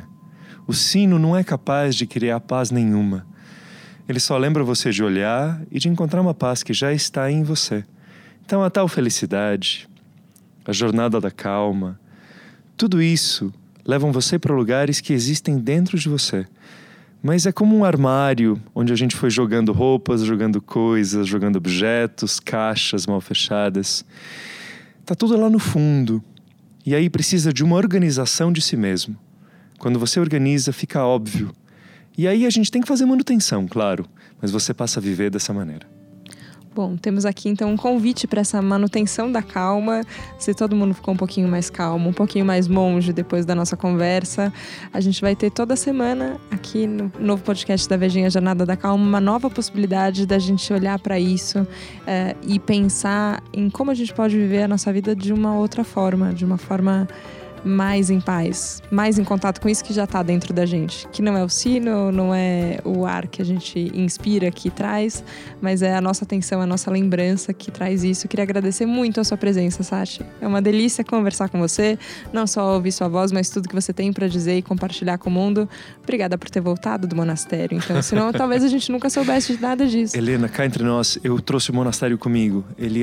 O 0.67 0.73
sino 0.73 1.17
não 1.17 1.35
é 1.35 1.43
capaz 1.43 1.95
de 1.95 2.05
criar 2.05 2.39
paz 2.39 2.69
nenhuma. 2.69 3.25
Ele 4.07 4.19
só 4.19 4.37
lembra 4.37 4.63
você 4.63 4.91
de 4.91 5.03
olhar 5.03 5.59
e 5.71 5.79
de 5.79 5.89
encontrar 5.89 6.21
uma 6.21 6.35
paz 6.35 6.61
que 6.61 6.71
já 6.71 6.93
está 6.93 7.31
em 7.31 7.41
você. 7.41 7.83
Então, 8.45 8.61
a 8.61 8.69
tal 8.69 8.87
felicidade, 8.87 9.89
a 10.63 10.71
jornada 10.71 11.19
da 11.19 11.31
calma, 11.31 11.99
tudo 12.77 13.01
isso 13.01 13.51
levam 13.83 14.11
você 14.11 14.37
para 14.37 14.53
lugares 14.53 15.01
que 15.01 15.13
existem 15.13 15.57
dentro 15.57 15.97
de 15.97 16.07
você. 16.07 16.45
Mas 17.23 17.47
é 17.47 17.51
como 17.51 17.75
um 17.75 17.83
armário 17.83 18.61
onde 18.75 18.93
a 18.93 18.95
gente 18.95 19.15
foi 19.15 19.31
jogando 19.31 19.71
roupas, 19.71 20.21
jogando 20.21 20.61
coisas, 20.61 21.25
jogando 21.25 21.55
objetos, 21.55 22.39
caixas 22.39 23.07
mal 23.07 23.19
fechadas. 23.19 24.05
Tá 25.03 25.15
tudo 25.15 25.35
lá 25.35 25.49
no 25.49 25.57
fundo. 25.57 26.23
E 26.85 26.93
aí 26.93 27.09
precisa 27.09 27.51
de 27.51 27.63
uma 27.63 27.75
organização 27.75 28.51
de 28.51 28.61
si 28.61 28.77
mesmo. 28.77 29.17
Quando 29.79 29.97
você 29.97 30.19
organiza, 30.19 30.71
fica 30.71 31.03
óbvio. 31.03 31.51
E 32.17 32.27
aí 32.27 32.45
a 32.45 32.49
gente 32.49 32.71
tem 32.71 32.81
que 32.81 32.87
fazer 32.87 33.05
manutenção, 33.05 33.67
claro, 33.67 34.05
mas 34.41 34.51
você 34.51 34.73
passa 34.73 34.99
a 34.99 35.03
viver 35.03 35.29
dessa 35.29 35.51
maneira. 35.51 35.94
Bom, 36.75 36.97
temos 36.97 37.25
aqui 37.25 37.47
então 37.47 37.71
um 37.71 37.77
convite 37.77 38.27
para 38.27 38.41
essa 38.41 38.61
manutenção 38.61 39.31
da 39.31 39.41
calma. 39.41 40.01
Se 40.37 40.53
todo 40.53 40.75
mundo 40.75 40.93
ficou 40.93 41.13
um 41.13 41.17
pouquinho 41.17 41.47
mais 41.47 41.69
calmo, 41.69 42.09
um 42.09 42.11
pouquinho 42.11 42.43
mais 42.43 42.67
monge 42.67 43.13
depois 43.13 43.45
da 43.45 43.55
nossa 43.55 43.77
conversa, 43.77 44.51
a 44.91 44.99
gente 44.99 45.21
vai 45.21 45.37
ter 45.37 45.49
toda 45.49 45.77
semana 45.77 46.35
aqui 46.51 46.85
no 46.85 47.09
novo 47.17 47.41
podcast 47.43 47.87
da 47.87 47.95
Vejinha 47.95 48.29
Jornada 48.29 48.65
da 48.65 48.75
Calma 48.75 49.01
uma 49.05 49.21
nova 49.21 49.49
possibilidade 49.49 50.25
da 50.25 50.37
gente 50.37 50.73
olhar 50.73 50.99
para 50.99 51.17
isso 51.17 51.65
é, 52.05 52.35
e 52.45 52.59
pensar 52.59 53.41
em 53.53 53.69
como 53.69 53.89
a 53.89 53.93
gente 53.93 54.13
pode 54.13 54.35
viver 54.35 54.63
a 54.63 54.67
nossa 54.67 54.91
vida 54.91 55.15
de 55.15 55.31
uma 55.31 55.55
outra 55.55 55.85
forma, 55.85 56.33
de 56.33 56.43
uma 56.43 56.57
forma 56.57 57.07
mais 57.65 58.11
em 58.11 58.21
paz, 58.21 58.81
mais 58.91 59.17
em 59.17 59.23
contato 59.23 59.59
com 59.59 59.67
isso 59.67 59.83
que 59.83 59.91
já 59.91 60.03
está 60.03 60.21
dentro 60.21 60.53
da 60.53 60.65
gente. 60.65 61.07
Que 61.07 61.21
não 61.21 61.35
é 61.35 61.43
o 61.43 61.49
sino, 61.49 62.11
não 62.11 62.33
é 62.33 62.77
o 62.85 63.05
ar 63.05 63.27
que 63.27 63.41
a 63.41 63.45
gente 63.45 63.91
inspira, 63.93 64.51
que 64.51 64.69
traz, 64.69 65.23
mas 65.59 65.81
é 65.81 65.95
a 65.95 66.01
nossa 66.01 66.23
atenção, 66.23 66.61
a 66.61 66.65
nossa 66.65 66.91
lembrança 66.91 67.53
que 67.53 67.71
traz 67.71 68.03
isso. 68.03 68.27
Queria 68.27 68.43
agradecer 68.43 68.85
muito 68.85 69.19
a 69.19 69.23
sua 69.23 69.37
presença, 69.37 69.81
Sati. 69.81 70.23
É 70.39 70.47
uma 70.47 70.61
delícia 70.61 71.03
conversar 71.03 71.49
com 71.49 71.59
você, 71.59 71.97
não 72.31 72.45
só 72.45 72.75
ouvir 72.75 72.91
sua 72.91 73.07
voz, 73.07 73.31
mas 73.31 73.49
tudo 73.49 73.67
que 73.67 73.75
você 73.75 73.91
tem 73.91 74.13
para 74.13 74.27
dizer 74.27 74.57
e 74.57 74.61
compartilhar 74.61 75.17
com 75.17 75.29
o 75.29 75.33
mundo. 75.33 75.67
Obrigada 76.03 76.37
por 76.37 76.49
ter 76.49 76.61
voltado 76.61 77.07
do 77.07 77.15
monastério. 77.15 77.77
Então, 77.77 77.99
senão 78.01 78.31
talvez 78.33 78.63
a 78.63 78.67
gente 78.67 78.91
nunca 78.91 79.09
soubesse 79.09 79.55
de 79.55 79.61
nada 79.61 79.87
disso. 79.87 80.15
Helena, 80.15 80.47
cá 80.47 80.65
entre 80.65 80.83
nós, 80.83 81.17
eu 81.23 81.41
trouxe 81.41 81.71
o 81.71 81.73
monastério 81.73 82.17
comigo. 82.17 82.63
Ele, 82.77 83.01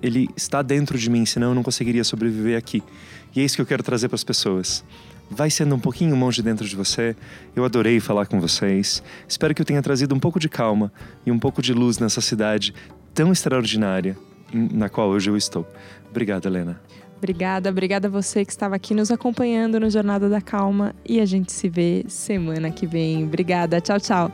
ele 0.00 0.28
está 0.36 0.62
dentro 0.62 0.96
de 0.96 1.10
mim, 1.10 1.26
senão 1.26 1.48
eu 1.48 1.54
não 1.54 1.62
conseguiria 1.62 2.04
sobreviver 2.04 2.56
aqui. 2.56 2.82
E 3.34 3.40
é 3.40 3.44
isso 3.44 3.56
que 3.56 3.62
eu 3.62 3.66
quero 3.66 3.82
trazer 3.82 4.08
para 4.08 4.16
as 4.16 4.24
pessoas. 4.24 4.84
Vai 5.30 5.50
sendo 5.50 5.74
um 5.74 5.78
pouquinho 5.78 6.16
monge 6.16 6.42
dentro 6.42 6.66
de 6.66 6.76
você. 6.76 7.16
Eu 7.56 7.64
adorei 7.64 7.98
falar 7.98 8.26
com 8.26 8.40
vocês. 8.40 9.02
Espero 9.26 9.54
que 9.54 9.62
eu 9.62 9.66
tenha 9.66 9.82
trazido 9.82 10.14
um 10.14 10.20
pouco 10.20 10.38
de 10.38 10.48
calma 10.48 10.92
e 11.24 11.30
um 11.30 11.38
pouco 11.38 11.62
de 11.62 11.72
luz 11.72 11.98
nessa 11.98 12.20
cidade 12.20 12.74
tão 13.12 13.32
extraordinária 13.32 14.16
na 14.52 14.88
qual 14.88 15.08
hoje 15.08 15.30
eu 15.30 15.36
estou. 15.36 15.66
Obrigado, 16.10 16.46
Helena. 16.46 16.80
Obrigada, 17.16 17.70
obrigada 17.70 18.06
a 18.06 18.10
você 18.10 18.44
que 18.44 18.52
estava 18.52 18.76
aqui 18.76 18.94
nos 18.94 19.10
acompanhando 19.10 19.80
no 19.80 19.88
Jornada 19.88 20.28
da 20.28 20.42
Calma 20.42 20.94
e 21.08 21.20
a 21.20 21.24
gente 21.24 21.52
se 21.52 21.68
vê 21.68 22.04
semana 22.06 22.70
que 22.70 22.86
vem. 22.86 23.24
Obrigada, 23.24 23.80
tchau, 23.80 23.98
tchau. 23.98 24.32